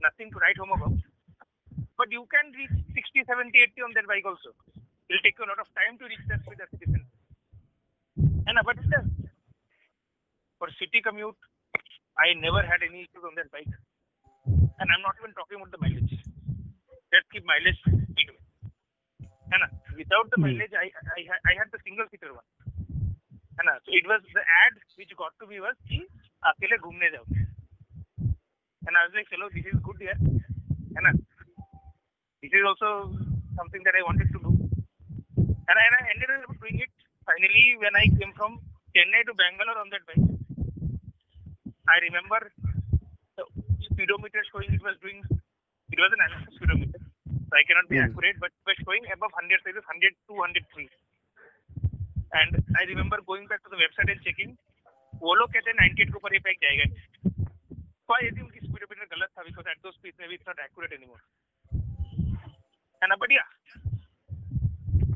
Nothing 0.00 0.30
to 0.30 0.38
write 0.38 0.58
home 0.58 0.72
about. 0.72 1.07
But 1.98 2.10
you 2.10 2.26
can 2.30 2.52
reach 2.58 2.74
60, 2.94 3.24
70, 3.26 3.54
80 3.58 3.82
on 3.86 3.92
that 3.94 4.06
bike 4.06 4.26
also. 4.26 4.50
It 5.08 5.14
will 5.14 5.24
take 5.26 5.38
you 5.38 5.44
a 5.46 5.50
lot 5.52 5.60
of 5.62 5.68
time 5.78 5.98
to 5.98 6.04
reach 6.10 6.24
that 6.28 6.40
speed 6.42 6.60
as 6.60 6.68
a 6.72 6.78
citizen. 6.78 7.02
And 8.46 8.58
but 8.64 8.78
it 8.78 8.88
does. 8.90 9.08
For 10.60 10.68
city 10.78 11.00
commute, 11.02 11.36
I 12.18 12.34
never 12.38 12.62
had 12.62 12.82
any 12.82 13.02
issues 13.06 13.24
on 13.24 13.34
that 13.36 13.50
bike. 13.50 13.70
And 14.46 14.86
I'm 14.90 15.02
not 15.02 15.16
even 15.22 15.32
talking 15.34 15.58
about 15.58 15.70
the 15.70 15.78
mileage. 15.78 16.14
Let's 17.12 17.28
keep 17.32 17.44
mileage 17.46 17.80
midway. 17.86 18.40
है 19.52 19.58
ना 19.62 19.66
without 19.96 20.30
the 20.32 20.38
Hmm. 20.38 20.44
mileage 20.44 20.72
I, 20.82 20.86
I 21.16 21.22
I 21.32 21.38
I 21.50 21.54
had 21.58 21.68
the 21.74 21.78
single 21.86 22.06
seater 22.12 22.30
one 22.34 22.46
है 23.58 23.64
ना 23.68 23.74
so 23.84 23.92
it 23.98 24.06
was 24.12 24.22
the 24.36 24.44
ad 24.60 24.78
which 25.00 25.12
got 25.20 25.34
to 25.42 25.46
me 25.50 25.60
was 25.64 25.76
कि 25.90 25.98
अकेले 26.50 26.78
घूमने 26.86 27.10
जाओ 27.14 27.24
and 28.86 28.96
I 29.00 29.04
was 29.06 29.14
like 29.18 29.28
चलो 29.34 29.48
this 29.56 29.68
is 29.72 29.78
good 29.88 30.02
यार 30.06 30.18
है 30.96 31.04
ना 31.06 31.12
this 32.48 32.52
is 32.60 32.64
also 32.70 32.88
something 33.58 33.82
that 33.86 33.96
I 34.00 34.02
wanted 34.08 34.28
to 34.34 34.38
do 34.46 34.50
and 35.68 35.76
I, 35.80 35.84
and 35.88 35.94
I 35.98 36.02
ended 36.12 36.30
up 36.36 36.52
doing 36.60 36.78
it 36.84 36.92
finally 37.28 37.64
when 37.84 37.94
I 37.96 38.06
came 38.18 38.32
from 38.38 38.58
Chennai 38.94 39.22
to 39.28 39.34
Bangalore 39.34 39.78
on 39.82 39.88
that 39.94 40.04
bike 40.08 40.26
I 41.94 41.96
remember 42.08 42.40
the 43.38 43.44
speedometer 43.88 44.42
showing 44.50 44.70
it 44.72 44.82
was 44.88 44.96
doing 45.04 45.20
it 45.90 45.98
was 46.04 46.12
an 46.16 46.22
analog 46.26 46.52
speedometer 46.58 47.00
so 47.48 47.52
I 47.60 47.64
cannot 47.70 47.88
be 47.88 47.96
Hmm. 47.98 48.06
accurate 48.08 48.38
but 48.44 48.50
it 48.52 48.64
was 48.68 48.78
showing 48.84 49.04
above 49.16 49.32
100 49.40 49.64
so 49.64 49.70
it 49.72 49.76
was 49.80 49.86
100 49.88 50.14
203 50.28 50.88
and 52.40 52.52
I 52.80 52.84
remember 52.92 53.18
going 53.30 53.46
back 53.50 53.62
to 53.66 53.70
the 53.74 53.80
website 53.84 54.10
and 54.16 54.22
checking 54.28 54.54
वो 55.22 55.34
लोग 55.40 55.48
कहते 55.54 55.70
हैं 55.70 55.76
98 55.80 56.10
के 56.10 56.16
ऊपर 56.18 56.32
ये 56.34 56.38
bike 56.46 56.58
जाएगा 56.62 56.86
तो 58.06 58.14
I 58.14 58.30
think 58.36 58.46
उनकी 58.46 58.60
स्पीडोमीटर 58.66 59.06
गलत 59.12 59.30
था 59.38 59.42
बिकॉज 59.48 59.66
एट 59.72 59.78
दो 59.84 59.90
स्पीड 59.92 60.14
में 60.20 60.24
it's 60.34 60.48
not 60.48 60.58
accurate 60.64 60.92
anymore 60.92 61.20
and 63.01 63.11
uh, 63.11 63.15
but 63.19 63.29
yeah, 63.31 63.47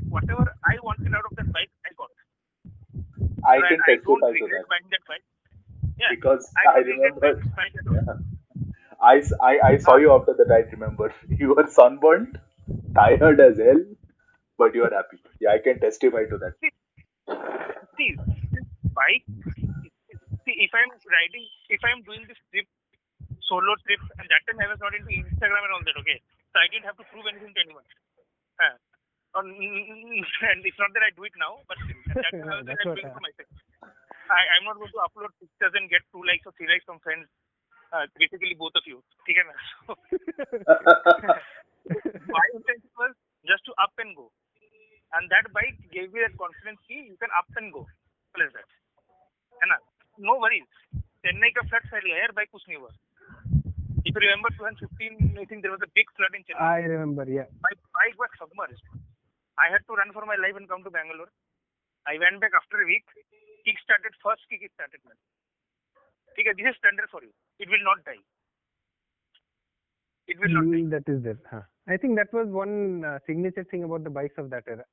whatever 0.08 0.52
I 0.64 0.76
wanted 0.82 1.14
out 1.14 1.24
of 1.30 1.36
that 1.36 1.52
bike, 1.52 1.70
I 1.84 1.90
got. 1.96 2.10
I 3.44 3.58
right? 3.58 3.68
can 3.68 3.78
testify 3.84 4.28
I 4.28 4.38
to 4.38 4.46
that. 4.48 4.64
that 4.90 5.20
yeah, 5.98 6.06
because 6.10 6.50
I, 6.56 6.78
I 6.78 6.78
remember. 6.78 7.42
I, 9.00 9.22
I, 9.42 9.58
I 9.72 9.76
saw 9.78 9.96
you 9.96 10.12
after 10.12 10.34
that. 10.34 10.50
I 10.50 10.68
remember 10.72 11.12
you 11.28 11.54
were 11.54 11.66
sunburned, 11.68 12.38
tired 12.94 13.40
as 13.40 13.58
hell, 13.58 13.84
but 14.58 14.74
you 14.74 14.84
are 14.84 14.90
happy. 14.90 15.18
Yeah, 15.40 15.50
I 15.50 15.58
can 15.58 15.78
testify 15.80 16.24
to 16.30 16.38
that. 16.38 16.54
See 17.96 18.16
this 18.52 18.64
bike. 18.94 19.24
See, 20.44 20.56
if 20.60 20.70
I'm 20.74 20.90
riding, 21.08 21.46
if 21.68 21.80
I'm 21.84 22.02
doing 22.02 22.24
this 22.28 22.36
trip, 22.50 22.66
solo 23.48 23.76
trip, 23.86 24.00
and 24.18 24.28
that 24.28 24.42
time 24.48 24.60
I 24.60 24.68
was 24.72 24.80
not 24.80 24.92
into 24.92 25.08
Instagram 25.08 25.64
and 25.68 25.72
all 25.72 25.84
that. 25.84 25.96
Okay, 26.00 26.20
so 26.53 26.55
i 26.63 26.67
didn't 26.73 26.87
have 26.89 26.99
to 27.01 27.07
prove 27.13 27.27
anything 27.31 27.53
to 27.57 27.61
anyone 27.65 27.87
uh, 28.65 28.75
or, 29.37 29.43
and 29.45 30.59
it's 30.69 30.81
not 30.83 30.91
that 30.97 31.05
i 31.07 31.11
do 31.19 31.27
it 31.29 31.35
now 31.43 31.51
but 31.71 31.77
at 32.13 32.15
that 32.23 32.33
time 32.39 32.49
I 32.49 32.57
was 32.61 32.65
That's 32.69 32.85
like, 32.85 32.85
I'm 32.85 32.89
what 32.89 32.97
doing 33.01 33.07
it 33.07 33.11
I- 33.11 33.17
for 33.17 33.25
myself 33.27 33.49
I, 34.37 34.41
i'm 34.55 34.65
not 34.69 34.77
going 34.81 34.93
to 34.95 35.03
upload 35.05 35.31
pictures 35.43 35.73
and 35.81 35.89
get 35.93 36.03
two 36.15 36.23
likes 36.31 36.45
or 36.49 36.53
three 36.57 36.69
likes 36.71 36.85
from 36.89 36.99
friends 37.05 37.27
uh, 37.93 38.05
basically 38.21 38.53
both 38.63 38.75
of 38.81 38.85
you 38.93 38.99
ठीक 39.29 39.37
है 39.37 39.45
ना 39.49 39.55
so 39.87 39.95
my 42.37 42.45
intention 42.57 42.91
was 43.01 43.13
just 43.51 43.63
to 43.65 43.73
up 43.83 43.93
and 44.03 44.15
go. 44.15 44.25
And 45.17 45.31
that 45.33 45.45
bike 45.53 45.77
gave 45.93 46.13
me 46.13 46.21
that 46.23 46.35
confidence 46.41 46.79
कि 46.87 46.97
you 47.09 47.15
can 47.21 47.31
up 47.39 47.47
and 47.61 47.71
go. 47.73 47.81
Simple 47.87 48.43
as 48.45 48.51
that. 48.57 48.69
है 49.61 49.69
ना? 49.71 49.77
No 50.27 50.35
worries. 50.43 50.67
Chennai 51.25 51.49
का 51.57 51.61
flood 51.69 51.87
फैल 51.93 52.05
गया 52.07 52.17
यार 52.17 52.31
बाइक 52.39 52.49
कुछ 52.51 52.67
नहीं 52.69 52.77
हुआ. 52.77 52.91
if 54.14 54.22
you 54.22 54.30
remember 54.30 54.54
2015, 54.54 55.42
I 55.42 55.44
think 55.50 55.66
there 55.66 55.74
was 55.74 55.82
a 55.82 55.90
big 55.90 56.06
flood 56.14 56.30
in 56.38 56.46
Chennai. 56.46 56.62
I 56.62 56.86
remember, 56.86 57.26
yeah. 57.26 57.50
My 57.66 57.74
bike 57.90 58.14
was 58.14 58.30
submerged. 58.38 58.86
I 59.58 59.74
had 59.74 59.82
to 59.90 59.98
run 59.98 60.14
for 60.14 60.22
my 60.22 60.38
life 60.38 60.54
and 60.54 60.70
come 60.70 60.86
to 60.86 60.90
Bangalore. 60.94 61.34
I 62.06 62.22
went 62.22 62.38
back 62.38 62.54
after 62.54 62.78
a 62.78 62.86
week. 62.86 63.02
Kick 63.66 63.74
started 63.82 64.14
first, 64.22 64.46
kick 64.46 64.62
started 64.78 65.02
man. 65.02 65.18
Okay, 66.30 66.46
this 66.54 66.62
is 66.62 66.78
standard 66.78 67.10
for 67.10 67.26
you. 67.26 67.34
It 67.58 67.66
will 67.66 67.82
not 67.82 68.06
die. 68.06 68.22
It 70.30 70.38
will 70.38 70.46
mm, 70.46 70.62
not 70.62 70.66
die. 70.70 70.82
Mm, 70.86 70.90
that 70.94 71.06
is 71.10 71.18
there. 71.26 71.40
Huh. 71.50 71.66
I 71.90 71.98
think 71.98 72.14
that 72.14 72.30
was 72.30 72.46
one 72.46 73.02
uh, 73.02 73.18
signature 73.26 73.66
thing 73.66 73.82
about 73.82 74.06
the 74.06 74.14
bikes 74.14 74.38
of 74.38 74.46
that 74.54 74.62
era. 74.70 74.86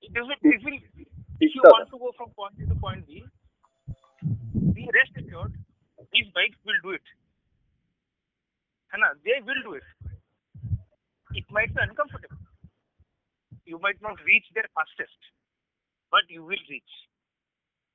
It 0.00 0.16
is. 0.16 0.24
It 0.40 0.64
will, 0.64 0.80
if 1.40 1.52
you 1.52 1.60
want 1.68 1.88
to 1.92 1.98
go 2.00 2.16
from 2.16 2.32
point 2.32 2.56
A 2.60 2.64
to 2.64 2.76
point 2.80 3.04
B, 3.04 3.24
be 4.72 4.88
rest 4.88 5.12
assured, 5.20 5.52
these 6.12 6.32
bikes 6.32 6.56
will 6.64 6.80
do 6.80 6.96
it. 6.96 7.04
है 8.92 9.00
ना? 9.00 9.12
They 9.26 9.38
will 9.48 9.62
do 9.62 9.74
it 9.76 9.84
it 11.30 11.52
might 11.52 11.70
be 11.70 11.82
uncomfortable 11.82 12.38
you 13.68 13.78
might 13.82 14.02
not 14.02 14.20
reach 14.26 14.48
there 14.54 14.66
fastest 14.78 15.30
but 16.12 16.30
you 16.32 16.46
will 16.48 16.64
reach 16.70 16.90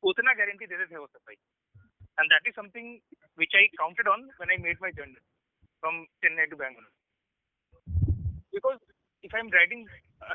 उतना 0.03 0.33
guarantee 0.39 0.65
देते 0.65 0.85
थे 0.85 0.97
वो 0.97 1.07
सब 1.07 1.19
भाई। 1.19 1.35
And 2.19 2.27
that 2.33 2.47
is 2.47 2.55
something 2.55 2.97
which 3.39 3.55
I 3.55 3.67
counted 3.77 4.07
on 4.07 4.23
when 4.25 4.51
I 4.51 4.57
made 4.63 4.77
my 4.81 4.91
journey 4.99 5.13
from 5.13 6.03
Chennai 6.25 6.45
to 6.51 6.55
Bangalore 6.57 6.91
because 8.53 8.79
if 9.23 9.35
I 9.35 9.39
am 9.39 9.49
riding 9.53 9.87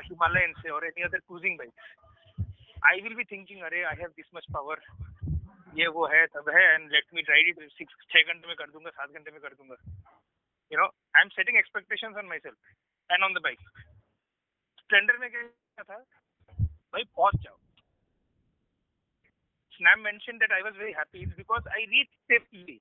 Himalaya 0.09 0.51
से 0.61 0.69
और 0.69 0.85
any 0.87 1.01
other 1.03 1.19
cruising 1.19 1.57
bike 1.57 1.73
I 2.87 3.01
will 3.01 3.15
be 3.15 3.23
thinking 3.31 3.61
अरे 3.63 3.83
I 3.83 4.01
have 4.01 4.13
this 4.17 4.29
much 4.35 4.45
power 4.53 4.81
ये 5.79 5.87
वो 5.95 6.05
है, 6.11 6.25
तब 6.27 6.49
है 6.53 6.61
and 6.73 6.91
let 6.91 7.13
me 7.13 7.21
drive 7.21 7.47
it 7.49 7.71
six 7.71 7.93
छः 8.11 8.31
घंटे 8.33 8.47
में 8.47 8.55
कर 8.55 8.69
दूँगा, 8.71 8.89
सात 8.89 9.09
घंटे 9.09 9.31
में 9.31 9.39
कर 9.41 9.53
दूँगा. 9.53 9.75
You 10.70 10.78
know, 10.78 10.90
I'm 11.14 11.30
setting 11.36 11.56
expectations 11.56 12.16
on 12.18 12.28
myself 12.28 12.58
and 13.10 13.22
on 13.22 13.34
the 13.34 13.40
bike. 13.40 13.62
Splendor 14.82 15.18
में 15.20 15.30
क्या 15.30 15.84
था? 15.84 15.98
भाई 16.94 17.04
पहुंच 17.18 17.40
जाओ. 17.44 17.58
Snam 19.76 20.02
mentioned 20.02 20.40
that 20.40 20.52
I 20.56 20.62
was 20.66 20.74
very 20.76 20.92
happy 20.92 21.26
because 21.38 21.64
I 21.68 21.84
reached 21.92 22.16
safely 22.30 22.80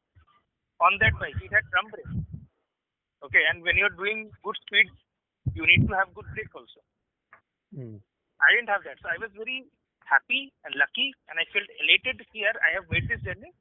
on 0.79 0.98
that 1.00 1.17
bike. 1.19 1.36
It 1.43 1.51
had 1.51 1.67
drum 1.72 1.89
brake. 1.91 2.13
Okay, 3.27 3.43
and 3.50 3.63
when 3.63 3.75
you're 3.75 3.95
doing 4.00 4.31
good 4.43 4.55
speed, 4.63 4.88
you 5.53 5.65
need 5.67 5.88
to 5.88 5.95
have 5.95 6.13
good 6.13 6.29
brake 6.34 6.53
also. 6.55 6.81
Hmm. 7.75 7.98
I 8.39 8.53
didn't 8.55 8.72
have 8.72 8.84
that. 8.88 9.00
So 9.01 9.10
I 9.12 9.17
was 9.19 9.31
very 9.36 9.65
happy 10.05 10.53
and 10.63 10.75
lucky 10.75 11.13
and 11.27 11.39
I 11.39 11.45
felt 11.51 11.67
elated 11.84 12.22
here. 12.31 12.53
I 12.63 12.75
have 12.79 12.89
made 12.91 13.07
this 13.10 13.22
journey. 13.27 13.51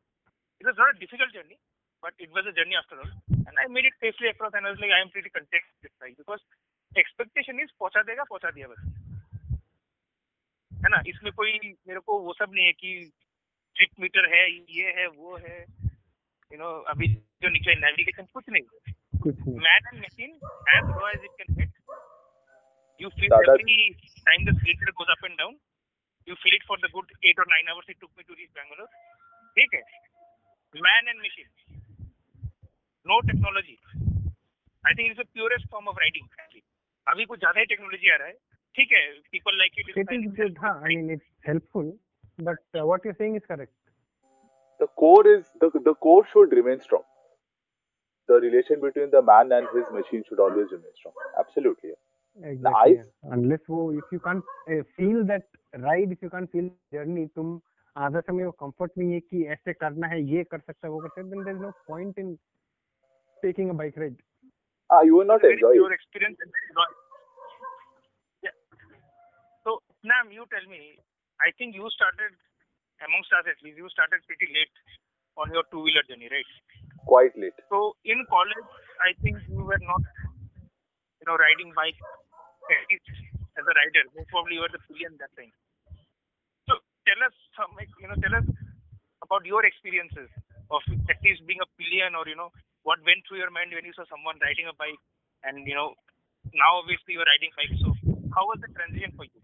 It 0.61 0.66
was 0.66 0.76
not 0.78 0.94
a 0.94 1.00
difficult 1.00 1.32
journey, 1.34 1.58
But 2.03 2.13
it 2.20 2.32
was 2.32 2.46
a 2.48 2.53
journey 2.58 2.75
after 2.79 2.98
all. 3.00 3.12
And 3.29 3.56
I 3.60 3.68
made 3.68 3.86
it 3.86 3.94
safely 4.00 4.29
across 4.29 4.53
and 4.53 4.65
I 4.65 4.72
was 4.72 4.79
like, 4.79 4.91
I 4.91 5.01
am 5.01 5.10
pretty 5.10 5.29
content 5.29 5.63
with 5.70 5.79
this 5.84 5.94
bike 6.00 6.15
because 6.18 6.41
expectation 6.96 7.60
is 7.63 7.72
पहुँचा 7.79 8.01
देगा 8.10 8.24
पहुँचा 8.29 8.50
दिया 8.58 8.68
बस 8.74 8.82
है 10.84 10.89
ना 10.91 11.01
इसमें 11.12 11.32
कोई 11.39 11.51
मेरे 11.88 12.00
को 12.08 12.20
वो 12.25 12.34
सब 12.34 12.51
नहीं 12.56 12.65
है 12.65 12.74
कि 12.82 12.91
ट्रिप 13.75 14.00
मीटर 14.00 14.27
है 14.34 14.44
ये 14.77 14.91
है 15.00 15.08
वो 15.08 15.38
है 15.46 15.58
यू 16.51 16.58
नो 16.60 16.70
अभी 16.94 17.08
जो 17.44 17.50
निकले 17.56 17.75
नेविगेशन 17.86 18.25
कुछ 18.34 18.50
नहीं 18.50 18.63
कुछ 19.24 19.36
नहीं. 19.48 19.58
man 19.65 19.89
and 19.91 20.00
machine 20.06 20.34
as 20.75 20.91
raw 20.98 21.10
as 21.15 21.25
it 21.29 21.36
can 21.41 21.58
get. 21.60 21.75
You 23.00 23.10
feel 23.18 23.34
that's- 23.34 23.51
every 23.56 23.75
time 24.29 24.46
the 24.48 24.53
cylinder 24.62 24.94
goes 25.01 25.12
up 25.15 25.25
and 25.29 25.38
down. 25.41 25.58
You 26.27 26.36
feel 26.46 26.56
it 26.60 26.65
for 26.70 26.77
the 26.86 26.89
good 26.96 27.12
eight 27.24 27.44
or 27.44 27.46
nine 27.51 27.70
hours 27.74 27.91
it 27.94 28.00
took 28.01 28.15
me 28.18 28.25
to 28.29 28.39
reach 28.39 28.53
Bangalore. 28.60 28.89
ठीक 29.58 29.74
है 29.74 29.84
Man 30.74 31.12
and 31.13 31.22
machine. 31.27 31.48
No 33.06 33.20
technology 33.27 33.77
I 34.84 34.94
think 35.00 35.12
it's 35.12 35.29
purest 35.34 35.68
form 35.72 35.88
of 35.88 36.00
riding 36.00 36.27
अभी 37.08 37.25
कुछ 37.25 37.39
ज़्यादा 37.39 37.60
ही 37.60 37.65
technology 37.65 38.12
आ 38.12 38.15
रहा 38.18 38.27
है। 38.27 38.34
ठीक 38.75 38.91
है 38.94 39.03
people 39.32 39.58
like 39.58 39.79
it 39.79 39.98
it 39.98 40.39
is 40.39 40.58
हाँ 40.65 40.74
I 40.84 40.96
mean 40.96 41.12
it's 41.13 41.29
helpful 41.48 41.91
but 42.50 42.60
what 42.75 43.06
you 43.06 43.13
saying 43.13 43.36
is 43.36 43.46
correct 43.53 43.74
the 44.82 44.88
core 45.03 45.27
is 45.27 45.46
the 45.63 45.72
the 45.88 45.96
core 46.01 46.25
should 46.34 46.53
remain 46.53 46.77
strong 46.89 47.03
the 48.29 48.39
relation 48.44 48.82
between 48.82 49.10
the 49.10 49.24
man 49.29 49.51
and 49.53 49.68
his 49.75 49.98
machine 50.00 50.22
should 50.29 50.39
always 50.48 50.68
remain 50.74 50.91
strong 50.91 51.39
absolutely 51.39 51.96
Exactly. 52.41 52.91
Yeah. 52.96 53.32
Unless 53.36 53.63
wo, 53.68 53.77
if 53.91 54.12
you 54.13 54.18
can't 54.25 54.51
uh, 54.74 54.84
feel 54.98 55.24
that 55.29 55.46
ride, 55.86 56.12
if 56.12 56.22
you 56.25 56.29
can't 56.34 56.51
feel 56.51 56.68
तुम 57.36 57.50
आधा 57.96 58.20
समय 58.20 58.46
वो 58.46 58.53
comfort 58.62 58.91
नहीं 58.98 59.13
है 59.13 59.20
कि 59.20 59.41
ऐसे 59.56 59.74
करना 59.74 60.08
है, 60.08 60.22
ये 60.34 60.44
कर 60.44 60.60
सकता 60.60 60.88
है, 60.88 60.91
वो 60.94 61.00
कर 61.00 61.10
सकता 61.10 61.22
है, 61.22 61.29
then 61.32 61.44
there's 61.48 61.60
no 61.63 61.72
point 61.89 62.22
in 62.24 62.29
taking 63.41 63.69
a 63.69 63.74
bike 63.74 63.96
ride. 63.98 64.17
Ah, 64.91 65.01
you 65.01 65.15
will 65.15 65.25
not 65.25 65.41
very 65.41 65.53
enjoy 65.53 65.74
pure 65.74 65.91
it. 65.91 65.96
experience. 65.96 66.38
and. 66.41 66.51
Yeah. 68.43 68.55
So, 69.63 69.81
Nam, 70.03 70.31
you 70.31 70.46
tell 70.50 70.65
me. 70.69 70.98
I 71.39 71.55
think 71.55 71.72
you 71.75 71.88
started, 71.96 72.36
amongst 73.00 73.31
us 73.31 73.48
at 73.48 73.55
least, 73.63 73.79
you 73.79 73.88
started 73.88 74.19
pretty 74.27 74.51
late 74.51 74.75
on 75.39 75.48
your 75.55 75.63
two-wheeler 75.72 76.03
journey, 76.10 76.27
right? 76.27 76.51
Quite 77.08 77.31
late. 77.39 77.55
So, 77.72 77.96
in 78.03 78.27
college, 78.27 78.67
I 79.00 79.15
think 79.24 79.39
you 79.48 79.63
were 79.63 79.79
not, 79.79 80.03
you 81.24 81.25
know, 81.31 81.39
riding 81.39 81.72
bike 81.72 81.96
at 82.67 82.81
least 82.91 83.08
as 83.55 83.63
a 83.63 83.72
rider. 83.72 84.03
Most 84.19 84.27
probably 84.36 84.60
you 84.60 84.67
were 84.67 84.74
the 84.74 84.84
pillion 84.91 85.15
that 85.24 85.31
time. 85.39 85.53
So, 86.67 86.75
tell 87.08 87.19
us, 87.24 87.31
some, 87.55 87.72
you 88.03 88.08
know, 88.12 88.19
tell 88.19 88.36
us 88.36 88.46
about 89.24 89.46
your 89.48 89.63
experiences 89.63 90.27
of 90.69 90.81
at 91.08 91.17
least 91.24 91.46
being 91.48 91.63
a 91.63 91.69
pillion 91.79 92.13
or 92.19 92.27
you 92.27 92.36
know 92.36 92.51
what 92.88 92.99
went 93.11 93.26
through 93.26 93.38
your 93.38 93.50
mind 93.50 93.73
when 93.73 93.84
you 93.84 93.96
saw 93.99 94.06
someone 94.12 94.44
riding 94.46 94.68
a 94.68 94.76
bike 94.84 95.02
and 95.44 95.66
you 95.66 95.75
know 95.75 95.88
now 96.54 96.70
obviously 96.80 97.18
you're 97.18 97.30
riding 97.32 97.58
bike 97.58 97.75
so 97.82 97.96
how 98.37 98.44
was 98.52 98.61
the 98.66 98.73
transition 98.78 99.12
for 99.16 99.25
you 99.25 99.40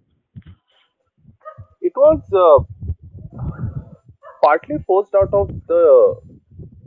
It 1.83 1.97
was 1.97 2.21
uh, 2.33 2.59
partly 4.43 4.77
forced 4.87 5.15
out 5.15 5.33
of 5.33 5.49
the 5.67 5.83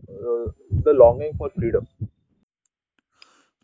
uh, 0.10 0.51
the 0.84 0.94
longing 0.94 1.38
for 1.38 1.50
freedom. 1.60 1.88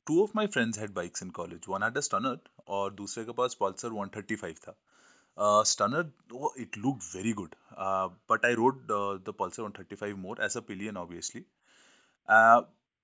Two 0.08 0.22
of 0.22 0.32
my 0.36 0.48
friends 0.54 0.80
had 0.80 0.92
bikes 0.94 1.24
in 1.24 1.30
college 1.30 1.66
one 1.70 1.84
had 1.84 1.98
a 1.98 2.02
Stunner 2.02 2.38
और 2.78 2.94
दूसरे 2.94 3.24
के 3.26 3.32
पास 3.40 3.58
Pulsar 3.60 3.90
135 4.06 4.62
था 4.64 4.74
Stunner 5.72 6.62
it 6.62 6.78
look 6.78 7.00
very 7.16 7.34
good 7.42 7.56
but 8.32 8.46
I 8.46 8.54
rode 8.60 8.80
the 9.28 9.34
Pulsar 9.40 9.64
135 9.64 10.16
more 10.24 10.42
as 10.46 10.58
a 10.58 10.62
pillion 10.70 10.98
obviously 10.98 11.44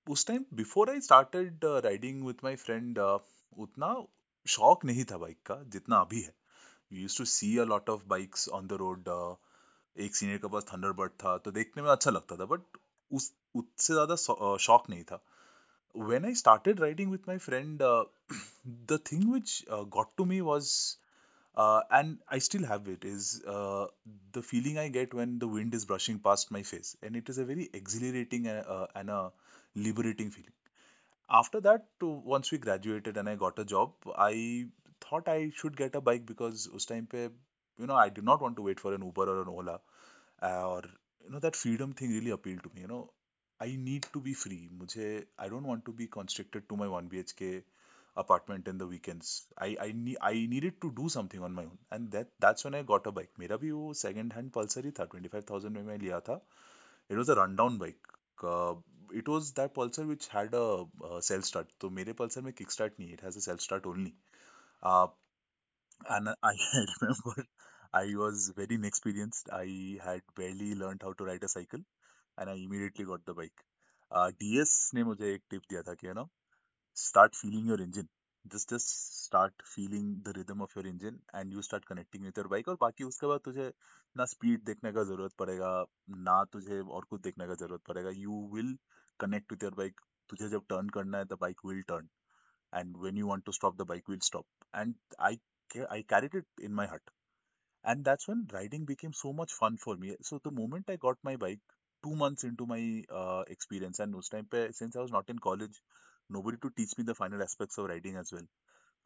उस 0.09 0.27
time 0.27 0.45
before 0.53 0.89
I 0.89 1.01
started 1.01 1.65
riding 1.65 2.25
with 2.25 2.43
my 2.43 2.55
friend 2.55 2.99
उतना 3.57 4.05
शौक 4.47 4.85
नहीं 4.85 5.03
था 5.03 5.17
bike 5.17 5.37
का 5.45 5.63
जितना 5.63 5.97
अभी 5.97 6.21
है। 6.21 6.35
Use 6.93 7.17
to 7.17 7.25
see 7.25 7.57
a 7.57 7.63
lot 7.63 7.89
of 7.89 8.05
bikes 8.05 8.49
on 8.49 8.67
the 8.67 8.71
road 8.71 9.37
एक 9.97 10.15
सीनियर 10.15 10.37
के 10.37 10.47
पास 10.47 10.65
थंडरबर्ड 10.73 11.11
था 11.11 11.37
तो 11.37 11.51
देखने 11.51 11.83
में 11.83 11.89
अच्छा 11.89 12.11
लगता 12.11 12.35
था 12.35 12.45
बट 12.45 12.61
उस 13.11 13.33
उससे 13.55 13.93
ज़्यादा 13.93 14.15
शौ- 14.15 14.57
शौक 14.57 14.89
नहीं 14.89 15.03
था। 15.03 15.23
Started 16.35 16.79
riding 16.79 17.09
with 17.11 17.25
my 17.29 17.37
friend, 17.37 17.81
uh, 17.81 18.03
the 18.91 18.97
thing 18.97 19.29
which 19.31 19.65
uh, 19.71 19.83
got 19.83 20.11
to 20.17 20.25
me 20.25 20.41
was, 20.41 20.97
uh, 21.55 21.81
and 21.91 22.19
I 22.29 22.39
still 22.39 22.65
have 22.65 22.87
it 22.87 23.03
is 23.05 23.41
uh, 23.47 23.87
the 24.33 24.41
feeling 24.41 24.77
I 24.77 24.89
get 24.89 25.13
when 25.13 25.39
the 25.39 25.47
wind 25.47 25.73
is 25.73 25.85
brushing 25.85 26.19
past 26.19 26.51
my 26.51 26.63
face, 26.63 26.95
and 27.01 27.15
it 27.15 27.29
is 27.29 27.37
a 27.37 27.45
very 27.45 27.69
exhilarating 27.73 28.47
and, 28.47 28.65
uh, 28.65 28.87
and 28.95 29.09
a 29.09 29.31
liberating 29.75 30.31
feeling. 30.31 30.53
After 31.29 31.59
that, 31.61 31.87
to, 31.99 32.07
once 32.07 32.51
we 32.51 32.57
graduated 32.59 33.17
and 33.17 33.27
I 33.29 33.35
got 33.35 33.57
a 33.59 33.65
job, 33.65 33.93
I 34.17 34.67
thought 35.01 35.27
I 35.27 35.51
should 35.55 35.75
get 35.77 35.95
a 35.95 36.01
bike 36.01 36.25
because 36.25 36.69
us 36.75 36.85
time 36.85 37.07
pe, 37.07 37.29
you 37.79 37.87
know, 37.87 37.95
I 37.95 38.09
did 38.09 38.23
not 38.23 38.41
want 38.41 38.55
to 38.57 38.61
wait 38.61 38.79
for 38.79 38.93
an 38.93 39.03
Uber 39.03 39.27
or 39.29 39.41
an 39.41 39.47
Ola, 39.49 39.79
uh, 40.43 40.69
or 40.69 40.83
you 41.23 41.31
know 41.31 41.39
that 41.39 41.55
freedom 41.55 41.93
thing 41.93 42.11
really 42.11 42.31
appealed 42.31 42.63
to 42.63 42.71
me. 42.75 42.81
You 42.81 42.87
know, 42.87 43.11
I 43.59 43.75
need 43.77 44.07
to 44.13 44.19
be 44.19 44.33
free. 44.33 44.69
I 45.39 45.49
don't 45.49 45.65
want 45.67 45.85
to 45.85 45.91
be 45.91 46.07
constricted 46.07 46.67
to 46.69 46.75
my 46.77 46.87
1 46.87 47.07
BHK 47.09 47.63
apartment 48.16 48.68
in 48.68 48.78
the 48.78 48.86
weekends. 48.86 49.30
I 49.58 49.76
I 49.86 49.92
need 49.92 50.18
I 50.28 50.32
needed 50.54 50.80
to 50.84 50.90
do 51.00 51.08
something 51.16 51.42
on 51.48 51.56
my 51.58 51.64
own, 51.64 51.78
and 51.90 52.10
that 52.12 52.30
that's 52.44 52.64
when 52.64 52.74
I 52.74 52.82
got 52.92 53.06
a 53.06 53.12
bike. 53.18 53.32
मेरा 53.38 53.56
भी 53.64 53.70
वो 53.70 53.94
second 54.02 54.36
hand 54.38 54.52
Pulsar 54.56 54.84
ही 54.84 54.90
था 54.98 55.08
25,000 55.14 55.76
में 55.76 55.82
मैं 55.82 55.98
लिया 56.04 56.20
था. 56.28 56.40
It 57.10 57.18
was 57.22 57.28
a 57.28 57.36
rundown 57.40 57.78
bike. 57.78 58.14
Uh, 58.52 58.74
it 59.20 59.28
was 59.34 59.52
that 59.58 59.74
Pulsar 59.74 60.06
which 60.12 60.28
had 60.28 60.54
a 60.54 60.64
uh, 61.10 61.20
self 61.20 61.44
start. 61.50 61.76
तो 61.80 61.90
मेरे 62.00 62.14
Pulsar 62.22 62.42
में 62.48 62.52
kick 62.62 62.74
start 62.78 62.98
नहीं. 63.00 63.12
It 63.18 63.20
has 63.28 63.36
a 63.36 63.44
self 63.50 63.60
start 63.68 63.86
only. 63.92 64.14
Uh, 64.82 65.06
and 66.08 66.34
I 66.42 66.54
remember 67.02 67.46
I 67.92 68.14
was 68.22 68.52
very 68.56 68.74
inexperienced. 68.74 69.48
I 69.52 69.98
had 70.04 70.22
barely 70.36 70.74
learned 70.74 71.02
how 71.02 71.12
to 71.12 71.24
ride 71.24 71.44
a 71.44 71.48
cycle, 71.48 71.80
and 72.38 72.50
I 72.50 72.54
immediately 72.54 73.04
got 73.04 73.24
the 73.24 73.34
bike. 73.34 73.64
Uh, 74.10 74.30
DS 74.40 74.74
ने 74.94 75.04
मुझे 75.04 75.32
एक 75.34 75.42
tip 75.50 75.62
दिया 75.70 75.82
था 75.82 75.94
कि 76.00 76.06
you 76.06 76.14
know 76.14 76.28
start 76.94 77.34
feeling 77.36 77.66
your 77.66 77.80
engine. 77.80 78.08
Just 78.44 78.70
just 78.70 78.90
start 79.24 79.52
feeling 79.74 80.20
the 80.24 80.32
rhythm 80.36 80.62
of 80.62 80.74
your 80.76 80.86
engine 80.86 81.20
and 81.34 81.52
you 81.52 81.62
start 81.62 81.86
connecting 81.86 82.24
with 82.28 82.36
your 82.42 82.48
bike 82.54 82.68
और 82.68 82.76
बाकी 82.80 83.04
उसके 83.04 83.26
बाद 83.26 83.40
तुझे 83.44 83.72
ना 84.16 84.24
स्पीड 84.34 84.64
देखने 84.64 84.92
का 84.98 85.04
जरूरत 85.12 85.32
पड़ेगा 85.38 85.70
ना 86.28 86.42
तुझे 86.52 86.80
और 86.98 87.04
कुछ 87.10 87.20
देखने 87.22 87.46
का 87.46 87.54
जरूरत 87.64 87.82
पड़ेगा 87.88 88.10
you 88.24 88.40
will 88.54 88.76
connect 89.20 89.52
with 89.52 89.62
your 89.64 89.74
bike 89.82 90.00
तुझे 90.30 90.48
जब 90.56 90.64
टर्न 90.70 90.88
करना 90.98 91.18
है 91.18 91.24
the 91.34 91.38
bike 91.40 91.64
will 91.66 91.82
turn 91.94 92.08
and 92.78 92.96
when 93.02 93.18
you 93.20 93.26
want 93.28 93.44
to 93.48 93.52
stop 93.56 93.76
the 93.80 93.84
bike 93.90 94.08
will 94.12 94.22
stop 94.26 94.64
and 94.80 95.16
i 95.28 95.30
ca- 95.74 95.86
i 95.96 95.98
carried 96.12 96.34
it 96.40 96.64
in 96.68 96.74
my 96.80 96.86
heart 96.92 97.12
and 97.84 98.04
that's 98.04 98.28
when 98.28 98.46
riding 98.52 98.84
became 98.84 99.12
so 99.20 99.32
much 99.32 99.52
fun 99.60 99.76
for 99.84 99.96
me 99.96 100.14
so 100.28 100.38
the 100.44 100.50
moment 100.58 100.90
i 100.94 100.96
got 101.04 101.18
my 101.28 101.34
bike 101.44 101.60
two 102.04 102.14
months 102.22 102.44
into 102.48 102.66
my 102.72 102.80
uh, 103.20 103.42
experience 103.56 104.00
and 104.06 104.16
उस 104.22 104.30
time 104.34 104.48
पे 104.54 104.62
since 104.80 104.96
i 104.96 105.04
was 105.06 105.14
not 105.16 105.30
in 105.34 105.38
college 105.48 105.80
nobody 106.30 106.58
to 106.58 106.70
teach 106.70 106.96
me 106.98 107.04
the 107.04 107.14
final 107.14 107.42
aspects 107.42 107.78
of 107.78 107.88
riding 107.88 108.16
as 108.16 108.32
well 108.32 108.46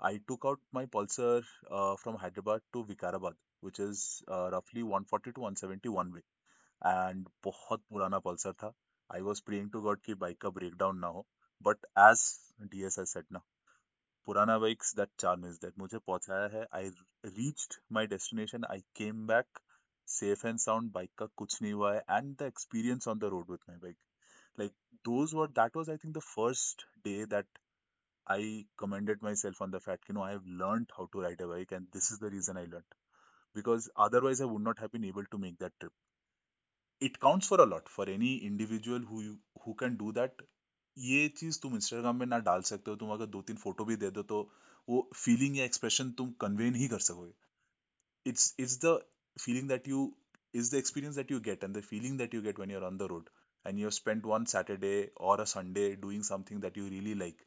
i 0.00 0.12
took 0.28 0.44
out 0.46 0.60
my 0.72 0.84
pulsar 0.86 1.38
uh, 1.70 1.94
from 2.02 2.16
hyderabad 2.16 2.66
to 2.72 2.84
vikarabad 2.90 3.40
which 3.62 3.80
is 3.80 4.04
uh, 4.28 4.46
roughly 4.52 4.82
140 4.82 5.32
to 5.32 5.40
170 5.40 5.96
one 5.96 6.12
way 6.12 6.22
and 6.82 7.26
बहुत 7.44 7.82
पुराना 7.92 8.18
Pulsar 8.18 8.52
था 8.62 8.72
I 9.10 9.20
was 9.20 9.40
praying 9.46 9.70
to 9.70 9.80
God 9.82 10.00
कि 10.04 10.14
bike 10.14 10.40
का 10.40 10.50
break 10.50 10.74
down 10.78 10.98
ना 10.98 11.06
हो 11.16 11.26
but 11.64 11.86
as 11.98 12.22
D 12.72 12.82
S 12.84 12.98
I 12.98 13.06
set 13.06 13.26
ना 13.32 13.42
पुराना 14.28 14.58
bikes 14.58 14.94
that 14.96 15.08
charm 15.20 15.46
is 15.46 15.58
that 15.62 15.78
मुझे 15.78 15.98
पहुंचाया 15.98 16.46
है 16.54 16.66
I 16.74 16.88
reached 17.26 17.74
my 17.92 18.06
destination 18.06 18.64
I 18.70 18.80
came 18.96 19.26
back 19.26 19.60
safe 20.08 20.44
and 20.46 20.58
sound 20.58 20.92
bike 20.92 21.10
का 21.18 21.26
कुछ 21.36 21.60
नहीं 21.62 21.72
हुआ 21.72 21.92
है 21.94 22.04
and 22.10 22.36
the 22.38 22.42
experience 22.42 23.08
on 23.08 23.18
the 23.18 23.30
road 23.34 23.50
with 23.50 23.68
my 23.68 23.78
bike 23.78 23.96
like 24.58 24.72
Those 25.04 25.34
were 25.34 25.48
that 25.58 25.76
was 25.76 25.90
I 25.90 25.96
think 26.04 26.14
the 26.16 26.20
first 26.28 26.86
day 27.04 27.24
that 27.34 27.58
I 28.26 28.66
commended 28.76 29.22
myself 29.22 29.60
on 29.60 29.72
the 29.72 29.80
fact, 29.80 30.04
you 30.08 30.14
know, 30.14 30.22
I 30.22 30.30
have 30.30 30.44
learned 30.46 30.90
how 30.96 31.08
to 31.12 31.20
ride 31.20 31.40
a 31.40 31.48
bike, 31.48 31.72
and 31.72 31.86
this 31.92 32.10
is 32.12 32.20
the 32.20 32.30
reason 32.30 32.56
I 32.56 32.64
learned. 32.64 32.94
Because 33.56 33.88
otherwise, 33.96 34.40
I 34.40 34.44
would 34.44 34.62
not 34.62 34.78
have 34.78 34.92
been 34.92 35.04
able 35.04 35.24
to 35.32 35.38
make 35.38 35.58
that 35.58 35.72
trip. 35.80 35.92
It 37.00 37.18
counts 37.18 37.48
for 37.48 37.60
a 37.60 37.66
lot 37.66 37.88
for 37.88 38.08
any 38.08 38.36
individual 38.50 39.00
who 39.00 39.22
who 39.64 39.74
can 39.82 39.96
do 40.04 40.12
that. 40.20 40.46
ये 40.96 41.28
चीज 41.40 41.60
तुम 41.62 41.74
Instagram 41.74 42.16
में 42.16 42.26
ना 42.26 42.38
डाल 42.46 42.62
सकते 42.68 42.90
हो 42.90 42.96
तुम 43.02 43.10
अगर 43.12 43.26
दो 43.34 43.40
तीन 43.50 43.56
फोटो 43.56 43.84
भी 43.90 43.96
दे 43.96 44.10
दो 44.16 44.22
तो 44.32 44.40
वो 44.88 44.98
फीलिंग 45.16 45.56
या 45.58 45.64
एक्सप्रेशन 45.64 46.10
तुम 46.20 46.32
कन्वे 46.40 46.70
नहीं 46.70 46.88
कर 46.94 47.00
सकोगे 47.08 47.32
it's 48.26 48.46
it's 48.64 48.76
the 48.84 48.92
feeling 49.44 49.68
that 49.68 49.86
you 49.92 50.00
is 50.62 50.70
the 50.70 50.80
experience 50.84 51.20
that 51.20 51.30
you 51.34 51.38
get 51.46 51.62
and 51.68 51.78
the 51.78 51.82
feeling 51.90 52.18
that 52.22 52.34
you 52.36 52.42
get 52.46 52.58
when 52.62 52.72
you're 52.74 52.84
on 52.88 52.98
the 53.02 53.08
road 53.12 53.30
and 53.64 53.78
you 53.78 53.86
have 53.86 53.94
spent 53.94 54.26
one 54.26 54.46
saturday 54.46 55.10
or 55.16 55.40
a 55.40 55.46
sunday 55.46 55.96
doing 55.96 56.22
something 56.22 56.60
that 56.60 56.76
you 56.76 56.84
really 56.96 57.14
like 57.14 57.46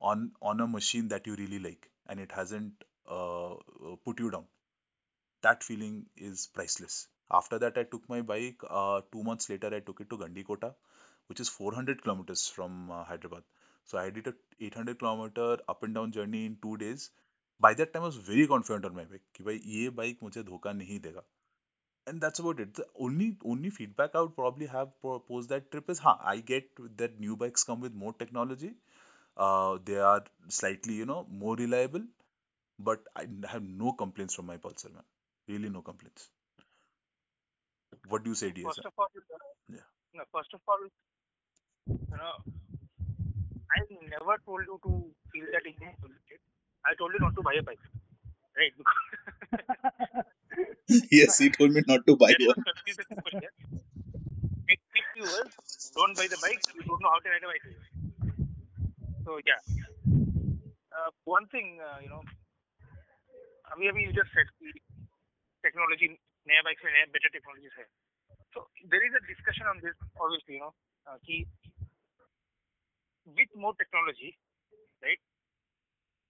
on 0.00 0.30
on 0.42 0.60
a 0.60 0.66
machine 0.66 1.08
that 1.08 1.26
you 1.26 1.34
really 1.36 1.58
like 1.58 1.90
and 2.08 2.20
it 2.20 2.32
hasn't 2.32 2.84
uh, 3.10 3.52
uh, 3.54 3.96
put 4.04 4.20
you 4.20 4.30
down 4.30 4.46
that 5.42 5.64
feeling 5.64 5.94
is 6.16 6.48
priceless 6.54 6.96
after 7.38 7.58
that 7.58 7.78
i 7.78 7.84
took 7.92 8.08
my 8.08 8.20
bike 8.30 8.62
uh, 8.70 9.00
two 9.12 9.22
months 9.28 9.50
later 9.50 9.70
i 9.78 9.80
took 9.88 10.00
it 10.04 10.10
to 10.10 10.18
gandikota 10.22 10.70
which 11.28 11.40
is 11.44 11.48
400 11.48 12.02
kilometers 12.02 12.42
from 12.56 12.90
uh, 12.90 13.04
hyderabad 13.10 13.44
so 13.84 13.98
i 13.98 14.10
did 14.18 14.28
a 14.32 14.34
800 14.60 14.98
kilometer 15.02 15.48
up 15.74 15.82
and 15.88 15.94
down 15.98 16.12
journey 16.18 16.44
in 16.50 16.56
two 16.66 16.76
days 16.84 17.10
by 17.60 17.72
that 17.80 17.92
time 17.92 18.02
i 18.02 18.10
was 18.12 18.20
very 18.30 18.46
confident 18.54 18.84
on 18.90 18.94
my 19.00 19.06
bike 19.12 19.26
कि 19.36 19.44
भाई 19.50 19.60
ये 19.76 19.90
bike 20.00 20.18
मुझे 20.22 20.42
धोखा 20.52 20.72
नहीं 20.82 21.00
देगा 21.08 21.24
And 22.07 22.21
that's 22.21 22.39
about 22.39 22.59
it. 22.59 22.73
The 22.75 22.85
only 23.05 23.27
only 23.53 23.69
feedback 23.77 24.15
i 24.15 24.21
would 24.21 24.35
probably 24.35 24.67
have 24.73 24.89
po- 25.01 25.19
post 25.31 25.49
that 25.53 25.69
trip 25.71 25.89
is 25.93 25.99
huh, 26.05 26.15
i 26.33 26.35
get 26.51 26.69
that 27.01 27.19
new 27.25 27.35
bikes 27.43 27.63
come 27.71 27.81
with 27.87 27.93
more 28.03 28.13
technology. 28.23 28.73
Uh, 29.37 29.77
they 29.85 29.97
are 30.11 30.23
slightly 30.59 30.95
you 31.01 31.05
know 31.11 31.25
more 31.45 31.55
reliable 31.63 32.05
but 32.89 33.07
i 33.15 33.27
have 33.55 33.63
no 33.83 33.93
complaints 34.03 34.35
from 34.39 34.47
my 34.53 34.57
pulsar 34.67 34.93
man 34.97 35.09
really 35.53 35.69
no 35.77 35.81
complaints. 35.91 36.29
What 38.07 38.23
do 38.23 38.29
you 38.31 38.35
say 38.35 38.51
ds 38.51 38.79
first 38.79 38.85
of 38.85 38.93
all 38.97 39.07
Yeah. 39.69 39.87
no, 40.13 40.23
first 40.31 40.53
of 40.53 40.61
all 40.67 40.79
you 41.89 42.17
know 42.17 42.33
i 43.75 43.79
never 44.13 44.35
told 44.45 44.61
you 44.69 44.77
to 44.85 44.91
feel 45.31 45.47
that 45.55 45.65
polluted 46.01 46.41
i 46.91 46.95
told 47.01 47.13
you 47.13 47.19
not 47.25 47.35
to 47.39 47.43
buy 47.49 47.55
a 47.61 47.63
bike 47.71 47.85
right 48.61 48.73
yes 51.10 51.38
he 51.38 51.50
told 51.50 51.72
me 51.72 51.82
not 51.86 52.06
to 52.06 52.16
buy 52.16 52.32
Let's 52.32 52.46
one 52.46 52.58
not 52.58 52.66
confuse 52.70 52.96
the 52.96 53.06
people 53.10 53.32
here. 53.40 53.54
Big, 54.66 54.80
big 54.94 55.06
viewers 55.16 55.52
don't 55.96 56.16
buy 56.16 56.26
the 56.26 56.38
bike. 56.42 56.62
You 56.74 56.82
don't 56.88 57.00
know 57.02 57.12
how 57.14 57.20
to 57.24 57.28
ride 57.34 57.44
a 57.44 57.50
bike. 57.52 57.66
So 59.24 59.38
yeah. 59.44 59.60
Uh, 60.98 61.10
one 61.24 61.46
thing, 61.48 61.78
uh, 61.80 61.98
you 62.02 62.08
know, 62.08 62.22
अभी 63.72 63.88
अभी 63.88 64.04
you 64.06 64.12
just 64.12 64.32
said 64.34 64.48
कि 64.58 64.72
technology 65.66 66.08
नया 66.48 66.62
bike 66.68 66.84
में 66.84 66.92
नया 66.92 67.06
better 67.16 67.30
technologies 67.36 67.74
है. 67.78 67.86
So 68.54 68.66
there 68.92 69.04
is 69.08 69.16
a 69.20 69.22
discussion 69.30 69.66
on 69.72 69.80
this, 69.84 69.96
obviously, 70.20 70.54
you 70.54 70.60
know, 70.60 70.74
uh, 71.06 71.18
कि 71.28 71.46
with 73.36 73.50
more 73.56 73.74
technology, 73.82 74.36
right? 75.02 75.20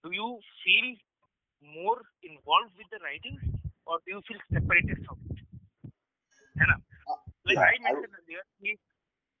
Do 0.03 0.11
you 0.11 0.39
feel 0.63 0.87
more 1.77 2.01
involved 2.23 2.73
with 2.77 2.89
the 2.91 2.99
riding, 3.03 3.39
or 3.86 4.00
do 4.06 4.14
you 4.14 4.22
feel 4.28 4.40
separated 4.52 5.04
from 5.06 5.18
it? 5.30 5.40
है 6.56 6.66
ना? 6.70 6.76
Like 7.46 7.58
yeah, 7.58 7.70
I 7.70 7.78
mentioned 7.86 8.14
earlier, 8.18 8.44
कि 8.60 8.76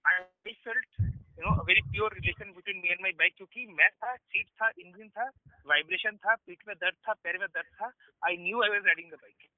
I, 0.04 0.14
I 0.46 0.54
felt 0.64 0.98
you 1.00 1.44
know 1.44 1.54
a 1.60 1.64
very 1.64 1.82
pure 1.92 2.10
relation 2.10 2.52
between 2.52 2.82
me 2.82 2.92
and 2.94 3.00
my 3.00 3.12
bike 3.22 3.36
क्योंकि 3.36 3.66
मैं 3.80 3.90
था 4.02 4.14
seat 4.16 4.48
था 4.60 4.68
engine 4.84 5.08
था 5.16 5.30
vibration 5.66 6.16
था 6.26 6.34
पीठ 6.46 6.68
में 6.68 6.76
दर्द 6.76 6.96
था 7.08 7.12
पैर 7.24 7.38
में 7.38 7.48
दर्द 7.54 7.72
था 7.80 7.92
I 8.28 8.52
was 8.52 8.86
riding 8.86 9.10
the 9.12 9.18
bike 9.24 9.48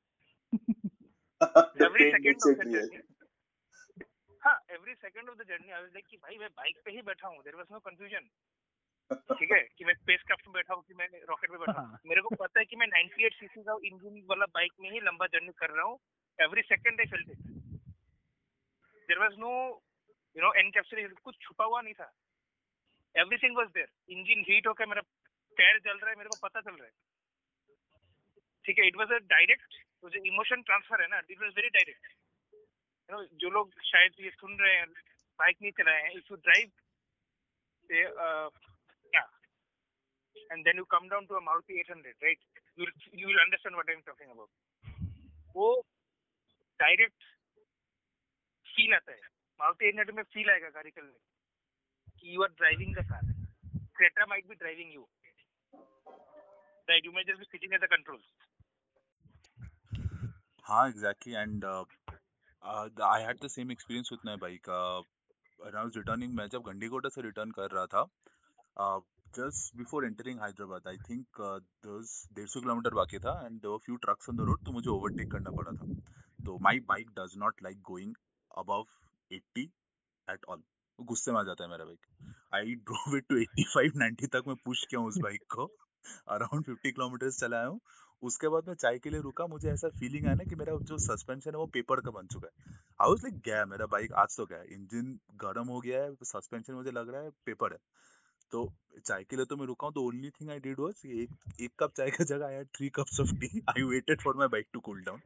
the 1.40 1.84
every 1.86 2.10
second 2.12 2.48
of 2.48 2.58
the 2.58 2.70
journey 2.72 3.02
हाँ 4.46 4.58
every 4.72 4.94
second 4.94 5.28
of 5.28 5.36
the 5.38 5.44
journey 5.48 5.70
I 5.72 5.80
was 5.82 5.90
like 5.94 6.04
कि 6.10 6.16
भाई 6.16 6.36
मैं 6.38 6.48
बाइक 6.56 6.76
पे 6.84 6.90
ही 6.96 7.00
बैठा 7.06 7.28
हूँ 7.28 7.42
देयर 7.44 7.56
वाज 7.56 7.66
नो 7.72 7.78
कंफ्यूजन 7.86 8.28
ठीक 9.10 9.50
है 9.52 9.58
कि 9.78 9.84
मैं 9.84 9.94
स्पेस 9.94 10.22
क्राफ्ट 10.26 10.46
में 10.46 10.52
बैठा 10.54 10.74
हूँ 10.74 10.82
कि 10.84 10.94
मैं 10.94 11.06
रॉकेट 11.28 11.50
में 11.50 11.58
बैठा 11.60 11.80
हूँ। 11.80 11.98
मेरे 12.06 12.20
को 12.22 12.34
पता 12.36 12.60
है 12.60 12.64
कि 12.66 12.76
मैं 12.76 12.86
98 12.88 13.34
सीसी 13.34 13.62
का 13.64 13.76
इंजन 13.86 14.20
वाला 14.28 14.46
बाइक 14.54 14.72
में 14.80 14.90
ही 14.90 15.00
लंबा 15.00 15.26
जर्नी 15.34 15.52
कर 15.58 15.70
रहा 15.70 15.84
हूँ। 15.86 15.98
Every 16.38 16.62
second 16.62 17.00
I 17.00 17.06
felt 17.12 17.30
it 17.30 17.38
there 19.08 19.18
was 19.18 19.36
no 19.38 19.50
you 20.36 20.42
know 20.42 20.52
encapsulation 20.60 21.14
कुछ 21.24 21.36
छुपा 21.42 21.64
हुआ 21.64 21.80
नहीं 21.80 21.94
था। 21.94 22.08
Everything 23.14 23.56
was 23.56 23.68
there 23.74 23.88
engine 24.16 24.44
heat 24.48 24.66
होकर 24.66 24.86
मेरा 24.86 25.02
पैर 25.56 25.78
जल 25.80 25.98
रहा 25.98 26.10
है 26.10 26.16
मेरे 26.16 26.30
को 26.30 26.36
पता 26.42 26.60
चल 26.60 26.74
रहा 26.74 26.86
है। 26.86 26.92
ठीक 28.64 28.78
है 28.78 28.86
इट 28.86 28.96
वाज 28.96 29.12
अ 29.12 29.18
डायरेक्ट 29.34 29.70
तो 30.02 30.10
जो 30.10 30.22
इमोशन 30.32 30.62
ट्रांसफ़र 30.62 31.02
है 31.02 31.08
ना। 31.08 31.18
It 31.30 31.40
was 31.42 31.52
very 31.56 31.68
direct 31.78 32.04
you 32.54 33.16
know 33.16 33.24
जो 33.44 33.50
लोग 33.58 33.80
शायद 33.90 34.20
ये 34.20 34.30
सुन 34.30 34.58
रहे 34.60 34.74
हैं 34.76 34.86
बाइक 35.38 35.56
नहीं 35.62 35.72
चलाए 35.78 36.02
हैं 36.02 36.10
if 36.12 36.32
you 36.32 36.36
drive 36.48 36.66
and 40.50 40.64
then 40.68 40.76
you 40.80 40.84
come 40.94 41.08
down 41.08 41.26
to 41.28 41.34
a 41.34 41.42
Maruti 41.46 41.78
800 41.82 42.14
right? 42.24 42.40
You 42.78 42.86
you 43.20 43.26
will 43.30 43.40
understand 43.44 43.78
what 43.80 43.88
I'm 43.94 44.02
talking 44.08 44.30
about. 44.34 44.50
वो 45.56 45.68
डायरेक्ट 46.80 47.22
फील 48.66 48.94
आता 48.94 49.12
है। 49.12 49.20
मारुति 49.60 49.90
800 49.90 50.14
में 50.16 50.22
फील 50.34 50.50
आएगा 50.50 50.68
गाड़ी 50.70 50.90
चलने 50.90 51.18
कि 52.20 52.34
you 52.34 52.42
are 52.42 52.52
driving 52.58 52.94
the 52.96 53.04
car 53.12 53.32
Creta 53.96 54.26
might 54.34 54.46
be 54.48 54.54
driving 54.64 54.94
you 54.94 55.06
right 56.88 57.06
you 57.06 57.12
may 57.12 57.24
just 57.30 57.38
be 57.38 57.44
sitting 57.50 57.74
at 57.74 57.80
the 57.84 57.88
controls 57.94 58.26
हाँ 60.64 60.88
exactly 60.88 61.34
and 61.34 61.64
I 61.64 63.22
had 63.22 63.44
the 63.44 63.48
same 63.58 63.70
experience 63.72 64.08
with 64.12 64.26
my 64.26 64.36
bike 64.46 64.70
I 65.58 65.70
was 65.74 65.94
returning, 65.96 66.32
मैं 66.38 66.46
जब 66.52 66.62
गंडीकोटा 66.62 67.08
से 67.08 67.22
return 67.22 67.50
कर 67.58 67.70
रहा 67.74 67.86
था 67.92 68.00
just 69.34 69.76
before 69.76 70.06
entering 70.06 70.40
Hyderabad 70.40 70.88
I 70.88 70.98
think 71.10 71.40
डेढ़ 72.38 72.46
सौ 72.46 72.60
kilometre 72.60 72.94
बाकी 72.94 73.18
था 73.18 73.34
and 73.46 73.60
there 73.60 73.78
few 73.86 73.96
trucks 73.96 74.30
on 74.30 74.36
the 74.36 74.46
road 74.50 74.64
तो 74.64 74.72
मुझे 74.72 74.90
ओवरटेक 74.90 75.30
करना 75.32 75.50
पड़ा 75.50 75.72
था 75.72 75.92
तो 76.46 76.58
my 76.58 76.80
bike 76.88 77.10
does 77.18 77.36
not 77.38 77.62
like 77.62 77.80
going 77.90 78.14
above 78.58 78.84
80 79.30 79.66
at 80.28 80.44
all 80.48 80.62
गुस्से 80.98 81.32
में 81.32 81.38
आ 81.38 81.42
जाता 81.42 81.64
है 81.64 81.70
मेरा 81.70 81.84
bike 81.84 82.06
I 82.54 82.74
drove 82.90 83.16
it 83.16 83.24
to 83.28 83.36
85 83.40 83.98
90 84.02 84.28
तक 84.32 84.42
मैं 84.48 84.56
पुश 84.64 84.84
किया 84.90 85.00
हूँ 85.00 85.08
उस 85.08 85.18
बाइक 85.22 85.42
को. 85.54 85.64
अराउंड 86.28 86.64
50 86.66 86.92
किलोमीटर 86.92 87.30
चलाया 87.30 87.66
हूँ. 87.66 87.80
उसके 88.22 88.48
बाद 88.48 88.68
मैं 88.68 88.74
चाय 88.74 88.98
के 88.98 89.10
लिए 89.10 89.20
रुका. 89.20 89.46
मुझे 89.46 89.68
ऐसा 89.70 89.88
फीलिंग 89.98 90.26
आया 90.26 90.34
ना 90.34 90.44
कि 90.50 90.56
मेरा 90.56 90.76
जो 90.90 90.98
सस्पेंशन 90.98 91.50
है 91.50 91.56
वो 91.56 91.66
पेपर 91.74 92.00
का 92.00 92.10
बन 92.10 92.26
चुका 92.26 92.48
है. 92.48 92.74
आई 93.00 93.08
वाज 93.10 93.22
लाइक 93.24 93.40
गया 93.46 93.64
मेरा 93.66 93.86
बाइक 93.94 94.12
आज 94.22 94.36
तो 94.36 94.46
गया 94.46 94.62
इंजन 94.74 95.18
गर्म 95.44 95.68
हो 95.68 95.80
गया 95.80 96.02
है. 96.02 96.14
सस्पेंशन 96.24 96.72
मुझे 96.74 96.90
लग 96.90 97.10
रहा 97.10 97.22
है 97.22 97.30
पेपर 97.46 97.72
है. 97.72 97.78
तो 98.52 98.68
चाय 99.06 99.24
के 99.30 99.36
लिए 99.36 99.44
तो 99.44 99.56
मैं 99.56 99.66
रुका 99.66 99.86
हूँ 99.86 99.94
तो 99.94 100.02
only 100.06 100.30
thing 100.30 100.50
I 100.50 100.58
did 100.60 100.80
was 100.80 101.02
एक 101.06 101.60
एक 101.60 101.72
कप 101.78 101.92
चाय 101.96 102.10
का 102.10 102.24
जगह 102.24 102.54
had 102.56 102.68
three 102.76 102.88
cups 102.94 103.20
of 103.20 103.34
tea 103.40 103.60
I 103.70 103.82
waited 103.90 104.22
for 104.22 104.36
my 104.36 104.48
bike 104.48 104.68
to 104.72 104.80
cool 104.80 105.02
down 105.04 105.20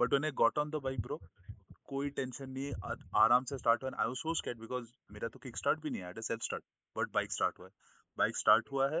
but 0.00 0.08
when 0.08 0.24
I 0.24 0.30
got 0.42 0.58
on 0.58 0.70
the 0.70 0.80
bike 0.84 1.00
bro 1.00 1.20
कोई 1.84 2.10
टेंशन 2.10 2.50
नहीं 2.50 2.72
आराम 3.16 3.44
से 3.44 3.58
स्टार्ट 3.58 3.82
हुआ 3.82 3.90
I 4.00 4.06
was 4.06 4.16
so 4.16 4.34
scared 4.34 4.58
because 4.60 4.88
मेरा 5.12 5.28
तो 5.28 5.38
किक 5.38 5.56
स्टार्ट 5.56 5.80
भी 5.82 5.90
नहीं 5.90 6.02
आया 6.02 6.20
self 6.20 6.42
start 6.42 6.64
but 6.96 7.12
bike 7.14 7.32
start 7.32 7.58
हुआ 7.58 7.66
है। 7.66 7.72
बाइक 8.18 8.36
स्टार्ट 8.36 8.72
हुआ 8.72 8.88
है 8.90 9.00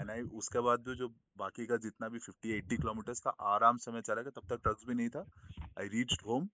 एंड 0.00 0.10
आई 0.10 0.22
उसके 0.40 0.60
बाद 0.60 0.80
भी 0.88 0.94
जो 0.96 1.08
बाकी 1.38 1.66
का 1.66 1.76
जितना 1.76 2.08
भी 2.08 2.18
50 2.18 2.52
80 2.54 2.76
किलोमीटर्स 2.76 3.20
का 3.20 3.30
आराम 3.52 3.76
से 3.76 3.92
मैं 3.92 4.00
चला 4.00 4.22
गया, 4.22 4.30
तब 4.30 4.48
तक 4.50 4.62
ट्रक्स 4.62 4.84
भी 4.88 4.94
नहीं 4.94 5.08
था। 5.08 5.24
I 5.78 5.88
reach 5.88 6.16
home 6.26 6.48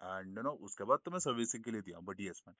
and 0.00 0.38
no 0.38 0.50
उसके 0.68 0.84
बाद 0.84 0.98
तो 1.04 1.10
मैं 1.10 1.18
सर्विसिंग 1.18 1.64
के 1.64 1.70
लिए 1.70 1.80
दिया 1.80 2.00
but 2.08 2.20
yes 2.20 2.42
man 2.48 2.56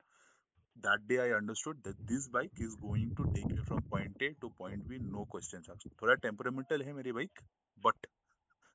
that 0.85 1.07
day 1.07 1.19
I 1.21 1.31
understood 1.37 1.83
that 1.83 1.97
this 2.07 2.27
bike 2.29 2.59
is 2.59 2.75
going 2.75 3.13
to 3.17 3.25
take 3.35 3.49
me 3.57 3.63
from 3.69 3.83
point 3.91 4.15
A 4.21 4.29
to 4.41 4.49
point 4.61 4.87
B 4.89 4.99
no 5.17 5.25
questions 5.35 5.69
asked 5.75 5.87
थोड़ा 6.03 6.15
temperamental 6.27 6.85
है 6.85 6.93
मेरी 6.93 7.11
बाइक 7.19 7.41
but 7.87 8.07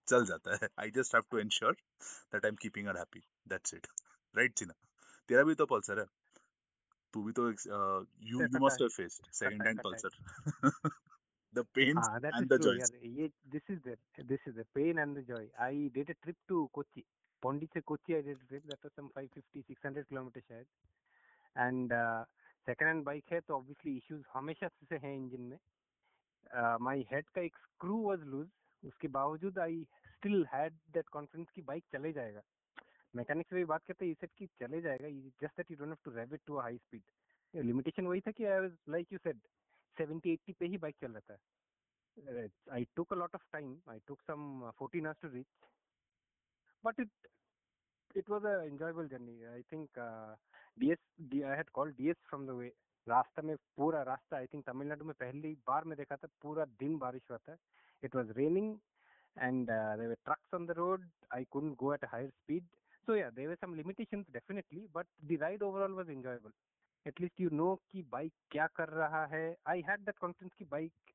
चल 0.09 0.27
जाता 0.27 0.57
है 0.63 0.69
I 0.87 0.91
just 0.99 1.17
have 1.19 1.29
to 1.35 1.39
ensure 1.45 1.75
that 2.33 2.47
I'm 2.51 2.59
keeping 2.67 2.87
her 2.93 2.97
happy 2.99 3.25
that's 3.55 3.79
it 3.81 3.89
right 4.41 4.55
चिना 4.63 4.75
तेरा 5.29 5.43
भी 5.51 5.55
तो 5.63 5.67
पल्सर 5.75 6.01
है 6.01 6.07
तू 7.15 7.23
भी 7.25 7.33
तो 7.41 7.51
you 8.33 8.43
you 8.53 8.61
must 8.67 8.87
have 8.87 8.95
faced 9.01 9.31
second 9.43 9.67
hand 9.71 9.83
pulsar 9.89 10.13
the 11.59 11.65
pains 11.79 12.05
Ah, 12.05 12.19
that 12.21 12.35
and 12.35 12.45
is 12.45 12.51
the 12.51 12.59
true. 12.59 12.69
joys 12.69 12.91
Yeah, 12.93 13.09
ye, 13.19 13.33
this 13.53 13.63
is 13.69 13.79
the 13.85 13.97
this 14.33 14.41
is 14.47 14.55
the 14.57 14.67
pain 14.75 14.99
and 14.99 15.17
the 15.17 15.23
joy. 15.23 15.45
I 15.59 15.91
did 15.95 16.11
a 16.11 16.15
trip 16.25 16.37
to 16.49 16.69
Kochi. 16.75 17.05
Pondit 17.45 17.71
से 17.75 17.83
Kochi 17.85 18.17
I 18.17 18.23
did 18.23 18.39
a 18.43 18.49
trip. 18.51 18.65
That 18.73 18.85
was 18.85 18.93
some 18.97 19.11
550 19.15 19.65
600 19.69 20.09
kilometers 20.11 20.45
शायद. 20.51 20.67
Uh, 21.56 22.24
second 22.68 22.88
hand 22.88 23.06
bike 23.06 23.32
है 23.32 23.40
तो 23.42 23.60
obviously 23.60 23.96
issues 24.00 24.24
हमेशा 24.34 24.68
से 24.68 24.96
हैं 24.96 25.18
engine 25.20 25.50
में. 25.50 25.58
Uh, 26.58 26.78
my 26.88 26.98
head 27.12 27.30
का 27.36 27.42
एक 27.42 27.56
screw 27.66 28.00
was 28.10 28.26
loose. 28.34 28.52
उसके 28.84 29.08
बावजूद 29.08 29.58
I 29.58 29.72
still 30.16 30.46
had 30.54 30.74
that 30.96 31.12
confidence 31.16 31.52
कि 31.56 31.62
bike 31.62 31.92
चले 31.92 32.14
जाएगा. 32.14 32.42
मैकेनिक 33.16 33.48
से 33.50 33.56
भी 33.56 33.64
बात 33.66 33.82
करते 33.88 34.06
ही 34.06 34.14
सेट 34.14 34.32
कि 34.38 34.46
चले 34.48 34.82
जाएगा 34.82 35.10
just 35.42 35.58
that 35.58 35.72
you 35.72 35.78
don't 35.78 35.88
have 35.88 35.98
to 36.04 36.12
rev 36.12 36.34
it 36.34 36.42
to 36.46 36.56
a 36.56 36.62
high 36.62 36.78
speed 36.78 37.64
limitation 37.66 38.08
वही 38.08 38.22
था 38.22 38.32
कि 38.32 38.46
I 38.46 38.60
was 38.60 38.78
like 38.90 39.12
you 39.14 39.20
said 39.24 39.40
70 40.02 40.28
80 40.28 40.54
पे 40.60 40.66
ही 40.66 40.78
बाइक 40.78 40.96
चल 41.02 41.18
रहा 41.18 41.36
था 41.36 42.74
I 42.74 42.88
took 42.96 43.14
a 43.14 43.16
lot 43.16 43.36
of 43.36 43.44
time 43.52 43.82
I 43.90 44.00
took 44.08 44.22
some 44.22 44.72
14 44.82 45.06
hours 45.06 45.20
to 45.26 45.32
reach 45.34 45.52
but 46.84 47.04
it 47.06 47.30
it 48.16 48.30
was 48.30 48.48
a 48.52 48.56
enjoyable 48.70 49.12
journey 49.16 49.38
i 49.56 49.62
think 49.74 50.00
DS 50.78 50.98
had 51.58 51.70
call 51.74 51.94
from 52.02 52.46
the 52.48 52.50
way 52.50 52.68
रास्ता 53.08 53.42
में, 53.42 53.56
पूरा 53.78 54.02
रास्ता 54.04 54.38
I 54.38 54.46
think 54.48 54.66
Tamil Nadu 54.66 55.06
में 55.06 55.14
पहली 55.20 55.54
बार 55.68 55.84
में 55.84 55.98
देखा 55.98 56.16
था, 56.16 56.28
पूरा 56.42 56.66
दिन 56.80 56.98
बारिश 56.98 57.22
हुआ 57.30 57.38
था। 57.38 57.56
It 58.04 58.16
was 58.16 58.32
raining 58.38 58.76
and 59.38 59.68
there were 59.70 60.16
trucks 60.16 60.54
on 60.54 60.66
the 60.66 60.72
road 60.78 61.06
I 61.34 61.44
couldn't 61.52 61.76
go 61.76 61.94
at 61.94 62.06
higher 62.12 62.30
speed 62.30 62.68
so 63.08 63.16
yeah 63.16 63.30
there were 63.32 63.56
some 63.56 63.74
limitation 63.76 64.26
definitely 64.32 64.88
but 64.96 65.08
the 65.26 65.38
ride 65.42 65.64
overall 65.64 65.94
was 65.94 66.12
enjoyable 66.12 66.52
at least 67.06 67.42
you 67.42 67.50
know 67.54 67.76
कि 67.92 68.02
bike 68.12 68.34
क्या 68.52 68.68
कर 68.76 68.90
रहा 68.90 69.26
है। 69.26 69.56
I 69.68 69.82
had 69.88 70.00
that 70.06 70.18
confidence 70.18 70.54
की 70.58 70.66
bike 70.72 71.14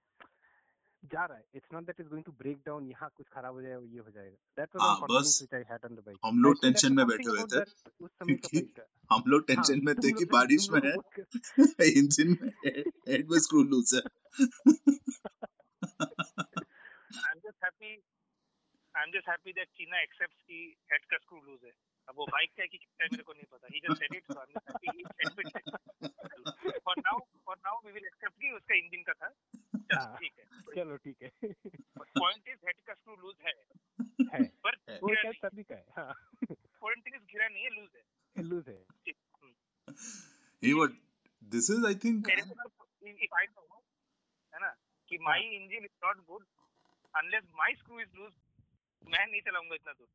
जा 1.12 1.25
रहा 1.25 1.38
है 1.38 1.45
it's 1.55 1.73
not 1.73 1.87
that 1.87 2.01
is 2.01 2.09
going 2.09 2.25
to 2.25 2.33
break 2.38 2.62
down 2.66 2.88
यहाँ 2.88 3.11
कुछ 3.16 3.29
खराब 3.29 3.55
हो 3.55 3.62
जाएगा 3.62 3.81
ये 3.87 3.99
हो 3.99 4.11
जाएगा 4.11 4.37
दैट 4.57 4.77
वाज 4.77 4.83
हाँ 4.83 4.95
वन 4.95 5.01
कॉन्फिडेंस 5.01 5.27
बस 5.27 5.38
which 5.42 5.55
I 5.55 5.73
had 5.73 5.85
on 5.85 5.97
the 5.97 6.05
bike 6.07 6.19
हम 6.25 6.42
लोग 6.42 6.62
टेंशन 6.62 6.92
में 6.92 7.07
बैठे 7.07 7.29
हुए 7.31 7.45
थे 7.53 7.62
उस 8.01 8.11
समय 8.12 8.35
का 8.35 8.49
कि 8.49 8.59
बाइक 8.59 8.73
का 8.77 9.14
हम 9.14 9.23
लोग 9.27 9.51
हाँ 9.51 9.57
टेंशन 9.57 9.85
में 9.87 9.95
थे 9.97 10.12
कि 10.12 10.25
बारिश 10.33 10.69
में 10.71 10.81
है 10.83 11.88
इंजन 11.92 12.37
में 12.42 12.53
हेड 13.09 13.31
में 13.31 13.38
स्क्रू 13.38 13.62
लूज 13.64 13.95
है 13.95 14.03
I'm 17.27 17.40
just 17.40 17.59
happy. 17.61 17.90
I'm 18.95 19.12
just 19.12 19.27
happy 19.27 19.53
that 19.53 19.69
China 19.75 19.99
accepts 19.99 20.40
कि 20.42 20.59
head 20.90 21.05
का 21.11 21.19
screw 21.19 21.40
loose 21.40 21.64
है. 21.64 21.73
अब 22.09 22.14
वो 22.16 22.27
माइक 22.27 22.51
का 22.51 22.66
कि 22.66 22.79
कितना 22.79 23.09
मेरे 23.12 23.23
को 23.23 23.33
नहीं 23.33 23.45
पता। 23.45 23.69
He 23.75 23.81
just 23.81 23.99
said 23.99 24.14
it 24.14 24.25
so 24.25 24.40
I 24.40 24.47
am 24.49 24.59
happy 24.59 25.05
said 25.07 25.40
it 25.40 25.47
for 26.85 26.95
now 26.99 27.19
for 27.19 27.59
now 27.59 27.87
we 27.87 27.92
will 27.92 28.05
accept 28.05 28.40
कि 28.40 28.51
उसका 28.51 28.75
इंजन 28.75 29.03
का 29.03 29.12
था। 29.12 29.35
हाँ। 30.01 30.16
ठीक 30.16 30.33
है। 30.38 30.45
चलो 30.75 30.97
ठीक 30.97 31.23
है। 31.23 31.31
पॉइंट 31.99 32.49
इज़ 32.49 32.66
हेड 32.66 32.77
का 32.87 32.95
स्क्रू 32.95 33.16
लूज 33.16 33.37
है। 33.40 33.53
है। 34.35 34.45
पर 34.45 34.99
वो 35.03 35.09
क्या 35.09 35.33
सभी 35.33 35.62
का 35.62 35.75
है। 35.75 35.87
हाँ। 35.97 36.14
पॉइंट 36.53 37.09
इज़ 37.09 37.16
गिरा 37.16 37.49
नहीं 37.49 37.64
है 37.64 37.71
लूज 37.71 37.88
है। 37.97 38.03
लूज 38.42 38.69
है। 38.69 38.85
He 40.64 40.73
would 40.73 40.97
this 41.45 41.71
is 41.71 41.87
I 41.87 41.95
think 41.95 42.31
if 42.31 43.38
I 43.38 43.47
know 43.47 43.83
नहीं 49.12 49.40
चलाऊँगा 49.40 49.75
इतना 49.75 49.92
दूर। 49.92 50.09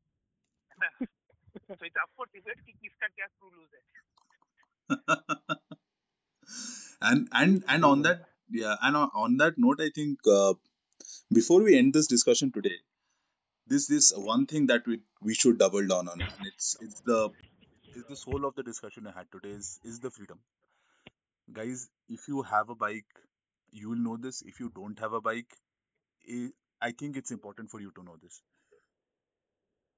है 1.51 1.59
ना? 1.69 1.75
So 1.75 1.85
it's 1.85 2.01
up 2.03 2.11
for 2.15 2.27
debate 2.37 2.61
कि 2.65 2.73
किसका 2.73 3.07
क्या 3.07 3.27
screw 3.27 3.51
loose 3.55 3.73
है. 3.75 3.81
and 7.01 7.27
and 7.33 7.63
and 7.67 7.85
on 7.85 8.01
that 8.03 8.21
yeah 8.49 8.75
and 8.81 8.95
on, 8.95 9.09
on 9.13 9.37
that 9.37 9.57
note 9.57 9.81
i 9.81 9.89
think 9.97 10.29
uh, 10.35 10.53
before 11.39 11.61
we 11.61 11.77
end 11.77 11.93
this 11.93 12.07
discussion 12.07 12.51
today 12.51 12.77
this 13.67 13.87
this 13.87 14.11
one 14.15 14.45
thing 14.53 14.67
that 14.67 14.87
we 14.87 14.99
we 15.21 15.33
should 15.33 15.57
double 15.63 15.87
down 15.93 16.07
on 16.07 16.23
and 16.35 16.51
it's 16.51 16.75
it's 16.81 17.01
the 17.11 17.19
it's 17.93 18.07
the 18.07 18.15
soul 18.15 18.45
of 18.45 18.55
the 18.55 18.63
discussion 18.63 19.07
i 19.07 19.11
had 19.19 19.31
today 19.37 19.55
is 19.61 19.79
is 19.83 19.99
the 19.99 20.11
freedom 20.11 20.39
guys, 21.53 21.89
if 22.09 22.27
you 22.27 22.41
have 22.43 22.69
a 22.69 22.75
bike, 22.75 23.13
you 23.71 23.89
will 23.89 23.97
know 23.97 24.17
this. 24.17 24.41
If 24.41 24.59
you 24.59 24.69
don't 24.75 24.99
have 24.99 25.13
a 25.13 25.21
bike, 25.21 25.57
i 26.29 26.49
I 26.81 26.91
think 26.91 27.17
it's 27.17 27.31
important 27.31 27.71
for 27.71 27.79
you 27.81 27.91
to 27.97 28.03
know 28.03 28.17
this. 28.21 28.41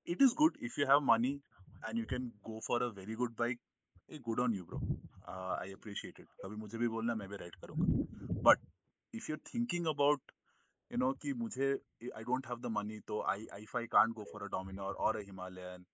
It 0.06 0.22
is 0.22 0.34
good 0.34 0.58
if 0.60 0.78
you 0.78 0.86
have 0.88 1.04
money 1.04 1.42
and 1.88 1.98
you 1.98 2.06
can 2.06 2.32
go 2.46 2.60
for 2.66 2.82
a 2.84 2.90
very 2.92 3.16
good 3.16 3.36
bike. 3.36 3.60
Hey, 4.08 4.20
good 4.24 4.40
on 4.40 4.54
you, 4.54 4.66
bro. 4.66 4.82
Uh, 5.28 5.56
I 5.62 5.68
appreciate 5.78 6.20
it. 6.20 6.28
कभी 6.44 6.56
मुझे 6.66 6.78
भी 6.78 6.88
बोलना 6.96 7.16
मैं 7.16 7.28
भी 7.30 7.38
ride 7.38 7.56
करूंगा. 7.64 8.44
But 8.44 8.58
if 9.14 9.30
you're 9.30 9.44
thinking 9.52 9.88
about 9.94 10.34
you 10.92 10.98
know 10.98 11.14
कि 11.24 11.34
मुझे 11.44 11.70
I 12.16 12.24
don't 12.24 12.46
have 12.52 12.62
the 12.62 12.70
money 12.70 13.00
तो 13.08 13.22
I 13.36 13.38
if 13.68 13.76
I 13.76 13.86
can't 13.96 14.16
go 14.16 14.26
for 14.32 14.44
a 14.46 14.50
Dominar 14.50 14.94
or 14.94 15.16
a 15.18 15.24
Himalayan 15.24 15.86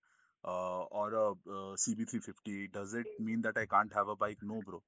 uh, 0.44 0.82
or 0.84 1.12
a 1.14 1.30
uh, 1.30 1.76
CB350 1.84 2.72
does 2.72 2.94
it 2.94 3.06
mean 3.18 3.42
that 3.42 3.58
I 3.58 3.66
can't 3.66 3.92
have 3.92 4.08
a 4.08 4.16
bike 4.16 4.38
no 4.42 4.62
bro 4.62 4.82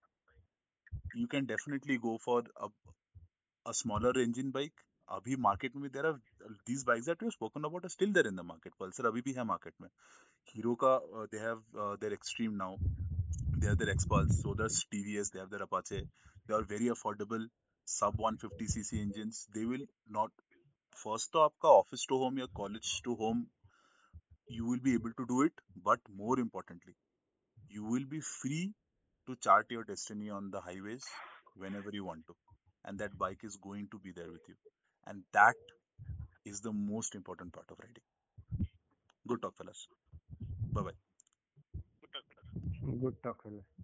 you 1.14 1.26
can 1.26 1.46
definitely 1.46 1.98
go 1.98 2.18
for 2.18 2.42
a, 2.56 2.68
a 3.66 3.74
smaller 3.74 4.12
engine 4.18 4.50
bike 4.50 4.84
अभी 5.07 5.35
market 5.45 5.75
में 5.75 5.89
there 5.91 6.11
these 6.67 6.83
bikes 6.87 7.05
that 7.05 7.23
you 7.23 7.29
spoken 7.31 7.63
about 7.63 7.85
still 7.91 8.13
there 8.13 8.27
in 8.27 8.35
the 8.35 8.45
market 8.45 8.73
Pulsar 8.79 9.05
अभी 9.05 9.21
भी 9.21 9.33
है 9.33 9.43
market 9.45 9.73
में। 9.81 9.89
Hero 10.47 10.75
का 10.83 10.97
they 11.31 11.39
have 11.39 11.63
their 12.01 12.13
Xtreme 12.13 12.53
now 12.55 12.75
they 12.77 13.65
have 13.65 13.75
their 13.75 13.89
Xpulse 13.89 14.41
so 14.41 14.53
does 14.63 14.85
TVS 14.91 15.31
they 15.33 15.39
have 15.39 15.49
their 15.49 15.61
Apache 15.61 16.01
they 16.01 16.53
are 16.53 16.63
very 16.69 16.87
affordable 16.89 17.49
sub 17.87 18.17
150 18.23 18.67
CC 18.73 18.99
engines 19.01 19.45
they 19.53 19.65
will 19.65 19.87
not 20.11 20.31
first 20.97 21.31
तो 21.33 21.39
आपका 21.39 21.69
office 21.79 22.05
to 22.09 22.17
home 22.17 22.39
या 22.39 22.45
college 22.55 23.01
to 23.03 23.13
home 23.15 23.45
you 24.51 24.69
will 24.71 24.79
be 24.79 24.93
able 24.95 25.11
to 25.17 25.23
do 25.25 25.43
it 25.45 25.61
but 25.85 26.09
more 26.17 26.39
importantly 26.39 26.93
you 27.57 27.93
will 27.93 28.05
be 28.07 28.19
free 28.21 28.65
to 29.27 29.35
chart 29.41 29.71
your 29.71 29.83
destiny 29.85 30.29
on 30.37 30.49
the 30.51 30.61
highways 30.65 31.05
whenever 31.75 31.95
you 31.95 32.05
want 32.05 32.25
to 32.27 32.35
and 32.85 32.97
that 32.99 33.15
bike 33.17 33.45
is 33.45 33.57
going 33.63 33.87
to 33.91 33.97
be 33.97 34.11
there 34.11 34.29
with 34.29 34.49
you 34.49 34.55
And 35.07 35.23
that 35.33 35.55
is 36.45 36.61
the 36.61 36.73
most 36.73 37.15
important 37.15 37.53
part 37.53 37.69
of 37.71 37.79
writing 37.79 38.03
Good 39.27 39.41
talk, 39.41 39.57
fellas. 39.57 39.87
Bye 40.73 40.81
bye. 40.83 40.91
Good 42.01 42.11
talk, 42.13 42.23
brother. 42.29 42.99
Good 43.01 43.23
talk, 43.23 43.43
fella. 43.43 43.63